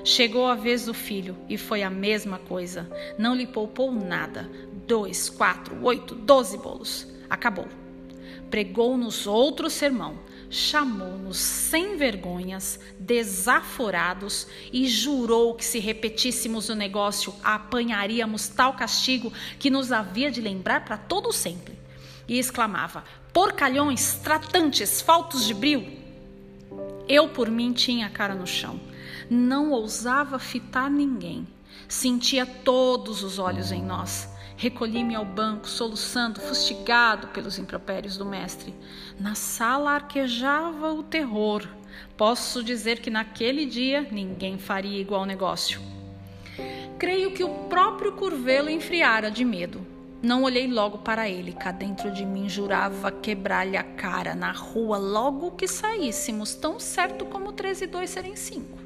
Chegou 0.04 0.48
a 0.48 0.56
vez 0.56 0.86
do 0.86 0.94
filho 0.94 1.36
e 1.48 1.58
foi 1.58 1.84
a 1.84 1.90
mesma 1.90 2.40
coisa. 2.40 2.90
Não 3.18 3.36
lhe 3.36 3.46
poupou 3.46 3.92
nada. 3.92 4.50
Dois, 4.88 5.30
quatro, 5.30 5.78
oito, 5.84 6.16
doze 6.16 6.58
bolos. 6.58 7.08
Acabou. 7.30 7.68
Pregou-nos 8.50 9.28
outro 9.28 9.70
sermão, 9.70 10.18
chamou-nos 10.50 11.38
sem 11.38 11.96
vergonhas, 11.96 12.80
desaforados 13.00 14.48
e 14.74 14.88
jurou 14.88 15.54
que 15.54 15.64
se 15.64 15.80
repetíssemos 15.80 16.70
o 16.70 16.76
negócio 16.76 17.34
apanharíamos 17.44 18.48
tal 18.48 18.74
castigo 18.74 19.32
que 19.60 19.70
nos 19.70 19.92
havia 19.92 20.32
de 20.32 20.42
lembrar 20.42 20.84
para 20.84 20.98
todo 20.98 21.32
sempre. 21.32 21.78
E 22.28 22.38
exclamava: 22.38 23.04
Porcalhões, 23.32 24.16
tratantes, 24.16 25.02
faltos 25.02 25.46
de 25.46 25.54
brio. 25.54 26.00
Eu 27.08 27.30
por 27.30 27.50
mim 27.50 27.72
tinha 27.74 28.08
a 28.08 28.10
cara 28.10 28.36
no 28.36 28.46
chão. 28.46 28.80
Não 29.30 29.72
ousava 29.72 30.40
fitar 30.40 30.90
ninguém. 30.90 31.48
Sentia 31.88 32.46
todos 32.46 33.24
os 33.24 33.40
olhos 33.40 33.72
em 33.72 33.84
nós 33.84 34.30
Recolhi-me 34.62 35.16
ao 35.16 35.24
banco, 35.24 35.70
soluçando, 35.70 36.42
fustigado 36.42 37.30
pelos 37.30 37.58
impropérios 37.58 38.18
do 38.18 38.26
mestre. 38.26 38.76
Na 39.20 39.36
sala 39.36 39.92
arquejava 39.92 40.94
o 40.94 41.04
terror. 41.04 41.68
Posso 42.16 42.64
dizer 42.64 43.02
que 43.02 43.10
naquele 43.10 43.66
dia 43.66 44.08
ninguém 44.10 44.58
faria 44.58 44.98
igual 44.98 45.26
negócio. 45.26 45.82
Creio 46.98 47.32
que 47.32 47.44
o 47.44 47.50
próprio 47.68 48.14
curvelo 48.14 48.70
enfriara 48.70 49.30
de 49.30 49.44
medo. 49.44 49.86
Não 50.22 50.44
olhei 50.44 50.68
logo 50.68 51.00
para 51.00 51.30
ele, 51.30 51.52
cá 51.52 51.72
dentro 51.72 52.12
de 52.12 52.26
mim 52.26 52.48
jurava 52.48 53.12
quebrar-lhe 53.12 53.76
a 53.76 53.84
cara 53.84 54.34
na 54.34 54.54
rua 54.54 54.98
logo 54.98 55.52
que 55.52 55.68
saíssemos, 55.68 56.56
tão 56.56 56.80
certo 56.80 57.26
como 57.26 57.52
três 57.52 57.82
e 57.82 57.88
dois 57.88 58.10
serem 58.10 58.38
cinco. 58.38 58.80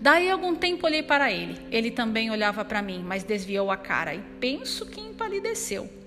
Daí 0.00 0.30
algum 0.30 0.54
tempo 0.54 0.86
olhei 0.86 1.02
para 1.02 1.30
ele. 1.30 1.60
Ele 1.70 1.90
também 1.90 2.30
olhava 2.30 2.64
para 2.64 2.80
mim, 2.80 3.04
mas 3.06 3.24
desviou 3.24 3.70
a 3.70 3.76
cara 3.76 4.14
e 4.14 4.22
penso 4.40 4.86
que 4.86 5.00
empalideceu. 5.00 5.99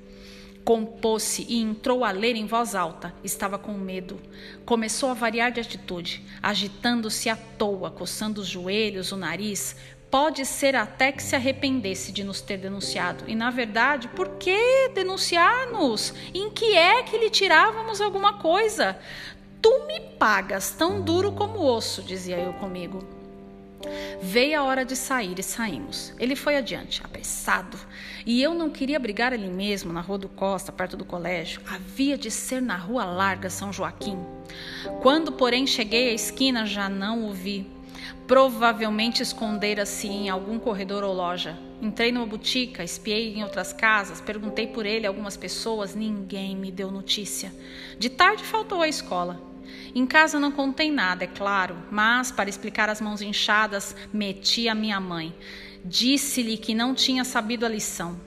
Compôs-se 0.64 1.46
e 1.50 1.60
entrou 1.60 2.06
a 2.06 2.12
ler 2.12 2.36
em 2.36 2.46
voz 2.46 2.74
alta. 2.74 3.14
Estava 3.24 3.58
com 3.58 3.74
medo. 3.74 4.20
Começou 4.66 5.10
a 5.10 5.14
variar 5.14 5.52
de 5.52 5.60
atitude, 5.60 6.24
agitando-se 6.42 7.30
à 7.30 7.36
toa, 7.36 7.92
coçando 7.92 8.40
os 8.40 8.48
joelhos, 8.48 9.12
o 9.12 9.18
nariz. 9.18 9.76
Pode 10.10 10.46
ser 10.46 10.76
até 10.76 11.12
que 11.12 11.24
se 11.24 11.36
arrependesse 11.36 12.12
de 12.12 12.24
nos 12.24 12.40
ter 12.40 12.58
denunciado. 12.58 13.26
E, 13.28 13.36
na 13.36 13.50
verdade, 13.50 14.08
por 14.10 14.30
que 14.38 14.90
denunciar-nos? 14.94 16.14
Em 16.34 16.50
que 16.50 16.78
é 16.78 17.04
que 17.04 17.18
lhe 17.18 17.30
tirávamos 17.30 18.00
alguma 18.00 18.34
coisa? 18.34 18.98
Tu 19.62 19.86
me 19.88 20.00
pagas 20.00 20.72
tão 20.72 21.02
duro 21.02 21.32
como 21.32 21.66
osso, 21.66 22.02
dizia 22.04 22.38
eu 22.38 22.54
comigo. 22.54 23.23
Veio 24.22 24.60
a 24.60 24.64
hora 24.64 24.86
de 24.86 24.96
sair 24.96 25.38
e 25.38 25.44
saímos. 25.44 26.14
Ele 26.20 26.36
foi 26.36 26.56
adiante, 26.56 27.02
apressado. 27.04 27.78
E 28.26 28.42
eu 28.42 28.54
não 28.54 28.70
queria 28.70 29.00
brigar 29.00 29.34
ali 29.34 29.48
mesmo, 29.48 29.92
na 29.92 30.02
Rua 30.02 30.18
do 30.18 30.30
Costa, 30.30 30.72
perto 30.72 30.96
do 30.96 31.06
colégio. 31.06 31.62
Havia 31.68 32.18
de 32.18 32.32
ser 32.32 32.62
na 32.62 32.76
Rua 32.76 33.06
Larga, 33.06 33.50
São 33.50 33.72
Joaquim. 33.74 34.18
Quando, 35.02 35.32
porém, 35.32 35.68
cheguei 35.68 36.10
à 36.10 36.14
esquina, 36.14 36.66
já 36.66 36.88
não 36.88 37.28
o 37.28 37.34
vi. 37.34 37.70
Provavelmente 38.28 39.22
escondera-se 39.22 40.08
em 40.08 40.30
algum 40.30 40.58
corredor 40.58 41.04
ou 41.04 41.14
loja. 41.14 41.58
Entrei 41.82 42.12
numa 42.12 42.26
botica, 42.26 42.84
espiei 42.84 43.36
em 43.36 43.44
outras 43.44 43.74
casas, 43.74 44.22
perguntei 44.22 44.68
por 44.68 44.86
ele 44.86 45.06
a 45.06 45.10
algumas 45.10 45.36
pessoas, 45.36 45.94
ninguém 45.94 46.56
me 46.56 46.72
deu 46.72 46.90
notícia. 46.90 47.54
De 48.00 48.10
tarde 48.10 48.44
faltou 48.44 48.82
à 48.82 48.88
escola. 48.88 49.53
Em 49.96 50.06
casa 50.06 50.40
não 50.40 50.52
contei 50.52 50.92
nada, 50.92 51.24
é 51.24 51.28
claro, 51.28 51.76
mas 51.92 52.32
para 52.32 52.50
explicar 52.50 52.90
as 52.90 53.02
mãos 53.02 53.22
inchadas, 53.22 53.96
meti 54.12 54.68
a 54.68 54.76
minha 54.76 55.00
mãe. 55.00 55.36
Disse-lhe 55.86 56.58
que 56.58 56.74
não 56.74 56.94
tinha 56.96 57.24
sabido 57.24 57.66
a 57.66 57.70
lição. 57.70 58.20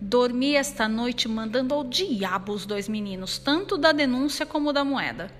Dormi 0.00 0.54
esta 0.54 0.86
noite 0.88 1.28
mandando 1.28 1.74
ao 1.74 1.84
diabo 1.84 2.52
os 2.52 2.66
dois 2.66 2.88
meninos, 2.88 3.38
tanto 3.38 3.78
da 3.78 3.92
denúncia 3.92 4.44
como 4.44 4.72
da 4.72 4.84
moeda. 4.84 5.30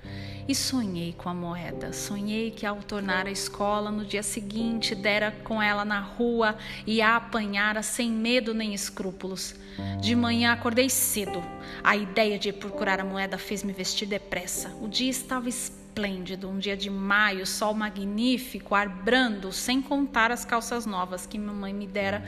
E 0.46 0.54
sonhei 0.54 1.14
com 1.16 1.30
a 1.30 1.34
moeda. 1.34 1.94
Sonhei 1.94 2.50
que 2.50 2.66
ao 2.66 2.76
tornar 2.76 3.26
a 3.26 3.30
escola 3.30 3.90
no 3.90 4.04
dia 4.04 4.22
seguinte 4.22 4.94
dera 4.94 5.32
com 5.42 5.60
ela 5.62 5.86
na 5.86 6.00
rua 6.00 6.56
e 6.86 7.00
a 7.00 7.16
apanhara 7.16 7.82
sem 7.82 8.10
medo 8.10 8.52
nem 8.52 8.74
escrúpulos. 8.74 9.54
De 10.02 10.14
manhã 10.14 10.52
acordei 10.52 10.90
cedo. 10.90 11.42
A 11.82 11.96
ideia 11.96 12.38
de 12.38 12.52
procurar 12.52 13.00
a 13.00 13.04
moeda 13.04 13.38
fez 13.38 13.62
me 13.62 13.72
vestir 13.72 14.06
depressa. 14.06 14.68
O 14.82 14.86
dia 14.86 15.10
estava 15.10 15.48
esplêndido, 15.48 16.50
um 16.50 16.58
dia 16.58 16.76
de 16.76 16.90
maio, 16.90 17.46
sol 17.46 17.72
magnífico, 17.72 18.74
ar 18.74 18.88
brando, 18.88 19.50
sem 19.50 19.80
contar 19.80 20.30
as 20.30 20.44
calças 20.44 20.84
novas 20.84 21.26
que 21.26 21.38
mamãe 21.38 21.72
me 21.72 21.86
dera. 21.86 22.22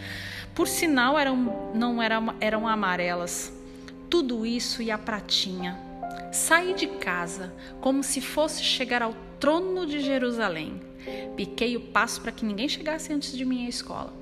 Por 0.54 0.66
sinal, 0.66 1.18
eram, 1.18 1.70
não 1.74 2.02
eram, 2.02 2.34
eram 2.40 2.66
amarelas. 2.66 3.52
Tudo 4.08 4.46
isso 4.46 4.80
e 4.80 4.90
a 4.90 4.96
pratinha 4.96 5.86
Saí 6.32 6.74
de 6.74 6.86
casa 6.86 7.52
como 7.80 8.02
se 8.02 8.20
fosse 8.20 8.62
chegar 8.62 9.02
ao 9.02 9.14
trono 9.38 9.86
de 9.86 10.00
Jerusalém. 10.00 10.80
Piquei 11.36 11.76
o 11.76 11.80
passo 11.80 12.20
para 12.20 12.32
que 12.32 12.44
ninguém 12.44 12.68
chegasse 12.68 13.12
antes 13.12 13.32
de 13.32 13.44
mim 13.44 13.66
à 13.66 13.68
escola. 13.68 14.12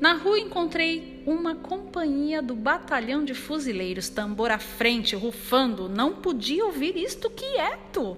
Na 0.00 0.14
rua 0.14 0.38
encontrei 0.38 1.22
uma 1.26 1.54
companhia 1.54 2.42
do 2.42 2.54
batalhão 2.54 3.24
de 3.24 3.34
fuzileiros, 3.34 4.08
tambor 4.08 4.50
à 4.50 4.58
frente, 4.58 5.14
rufando. 5.14 5.88
Não 5.88 6.16
podia 6.16 6.64
ouvir 6.64 6.96
isto 6.96 7.30
quieto. 7.30 8.16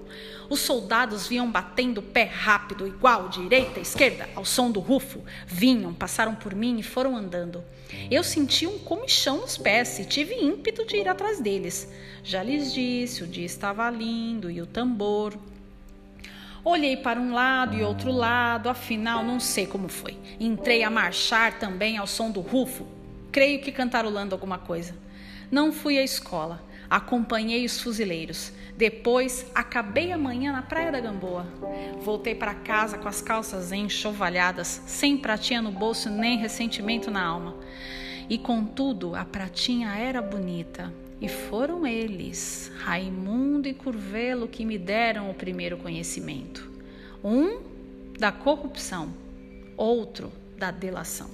Os 0.49 0.61
soldados 0.61 1.27
vinham 1.27 1.51
batendo 1.51 2.01
pé 2.01 2.25
rápido, 2.25 2.87
igual 2.87 3.29
direita, 3.29 3.81
esquerda, 3.81 4.29
ao 4.35 4.45
som 4.45 4.71
do 4.71 4.81
rufo. 4.81 5.23
Vinham, 5.47 5.93
passaram 5.93 6.35
por 6.35 6.55
mim 6.55 6.79
e 6.79 6.83
foram 6.83 7.17
andando. 7.17 7.63
Eu 8.11 8.25
senti 8.25 8.67
um 8.67 8.79
comichão 8.79 9.41
nos 9.43 9.57
pés 9.57 9.99
e 9.99 10.05
tive 10.05 10.35
ímpeto 10.35 10.87
de 10.87 10.97
ir 10.97 11.09
atrás 11.09 11.41
deles. 11.41 11.93
Já 12.23 12.43
lhes 12.43 12.73
disse, 12.73 13.23
o 13.23 13.27
dia 13.27 13.47
estava 13.47 13.89
lindo 13.91 14.51
e 14.51 14.61
o 14.61 14.67
tambor. 14.67 15.39
Olhei 16.65 16.97
para 16.97 17.21
um 17.21 17.35
lado 17.35 17.77
e 17.77 17.83
outro 17.83 18.11
lado, 18.11 18.71
afinal 18.71 19.23
não 19.23 19.39
sei 19.39 19.67
como 19.67 19.87
foi. 19.87 20.17
Entrei 20.41 20.83
a 20.83 20.89
marchar 20.89 21.59
também 21.59 21.99
ao 21.99 22.07
som 22.07 22.31
do 22.31 22.41
rufo, 22.41 22.87
creio 23.31 23.61
que 23.61 23.71
cantarolando 23.71 24.35
alguma 24.35 24.57
coisa. 24.57 24.95
Não 25.51 25.71
fui 25.71 25.99
à 25.99 26.03
escola, 26.03 26.65
acompanhei 26.89 27.67
os 27.67 27.83
fuzileiros. 27.83 28.51
Depois 28.79 29.45
acabei 29.55 30.11
a 30.11 30.17
manhã 30.17 30.53
na 30.53 30.63
Praia 30.63 30.91
da 30.91 31.01
Gamboa. 31.01 31.47
Voltei 32.01 32.35
para 32.35 32.55
casa 32.55 32.97
com 32.97 33.09
as 33.09 33.21
calças 33.21 33.71
enxovalhadas, 33.71 34.83
sem 34.87 35.19
pratinha 35.19 35.61
no 35.61 35.71
bolso 35.71 36.09
nem 36.09 36.39
ressentimento 36.39 37.11
na 37.11 37.23
alma. 37.23 37.55
E 38.27 38.39
contudo, 38.39 39.15
a 39.15 39.23
pratinha 39.23 39.95
era 39.95 40.23
bonita. 40.23 40.91
E 41.21 41.29
foram 41.29 41.87
eles, 41.87 42.71
Raimundo 42.77 43.69
e 43.69 43.75
Curvelo, 43.75 44.49
que 44.49 44.65
me 44.65 44.77
deram 44.77 45.31
o 45.31 45.35
primeiro 45.35 45.77
conhecimento. 45.77 46.71
Um 47.23 47.61
da 48.19 48.31
corrupção, 48.31 49.15
outro 49.77 50.31
da 50.59 50.71
delação. 50.71 51.31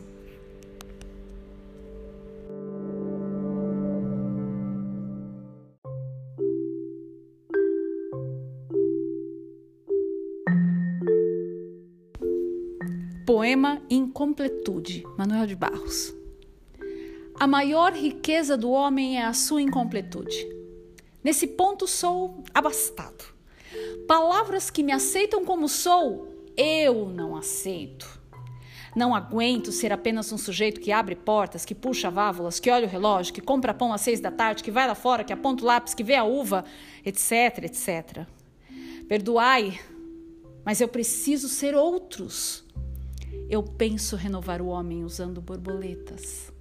Poema 13.26 13.80
Incompletude, 13.88 15.04
Manuel 15.16 15.46
de 15.46 15.54
Barros. 15.54 16.19
A 17.40 17.46
maior 17.46 17.94
riqueza 17.94 18.54
do 18.54 18.70
homem 18.70 19.16
é 19.16 19.24
a 19.24 19.32
sua 19.32 19.62
incompletude. 19.62 20.46
Nesse 21.24 21.46
ponto 21.46 21.86
sou 21.86 22.44
abastado. 22.52 23.24
Palavras 24.06 24.68
que 24.68 24.82
me 24.82 24.92
aceitam 24.92 25.42
como 25.42 25.66
sou, 25.66 26.28
eu 26.54 27.06
não 27.06 27.34
aceito. 27.34 28.20
Não 28.94 29.14
aguento 29.14 29.72
ser 29.72 29.90
apenas 29.90 30.30
um 30.30 30.36
sujeito 30.36 30.82
que 30.82 30.92
abre 30.92 31.16
portas, 31.16 31.64
que 31.64 31.74
puxa 31.74 32.10
válvulas, 32.10 32.60
que 32.60 32.70
olha 32.70 32.86
o 32.86 32.90
relógio, 32.90 33.32
que 33.32 33.40
compra 33.40 33.72
pão 33.72 33.90
às 33.90 34.02
seis 34.02 34.20
da 34.20 34.30
tarde, 34.30 34.62
que 34.62 34.70
vai 34.70 34.86
lá 34.86 34.94
fora, 34.94 35.24
que 35.24 35.32
aponta 35.32 35.62
o 35.62 35.66
lápis, 35.66 35.94
que 35.94 36.04
vê 36.04 36.16
a 36.16 36.24
uva, 36.24 36.66
etc, 37.06 37.64
etc. 37.64 38.26
Perdoai, 39.08 39.80
mas 40.62 40.78
eu 40.78 40.88
preciso 40.88 41.48
ser 41.48 41.74
outros. 41.74 42.66
Eu 43.48 43.62
penso 43.62 44.14
renovar 44.14 44.60
o 44.60 44.66
homem 44.66 45.04
usando 45.04 45.40
borboletas. 45.40 46.52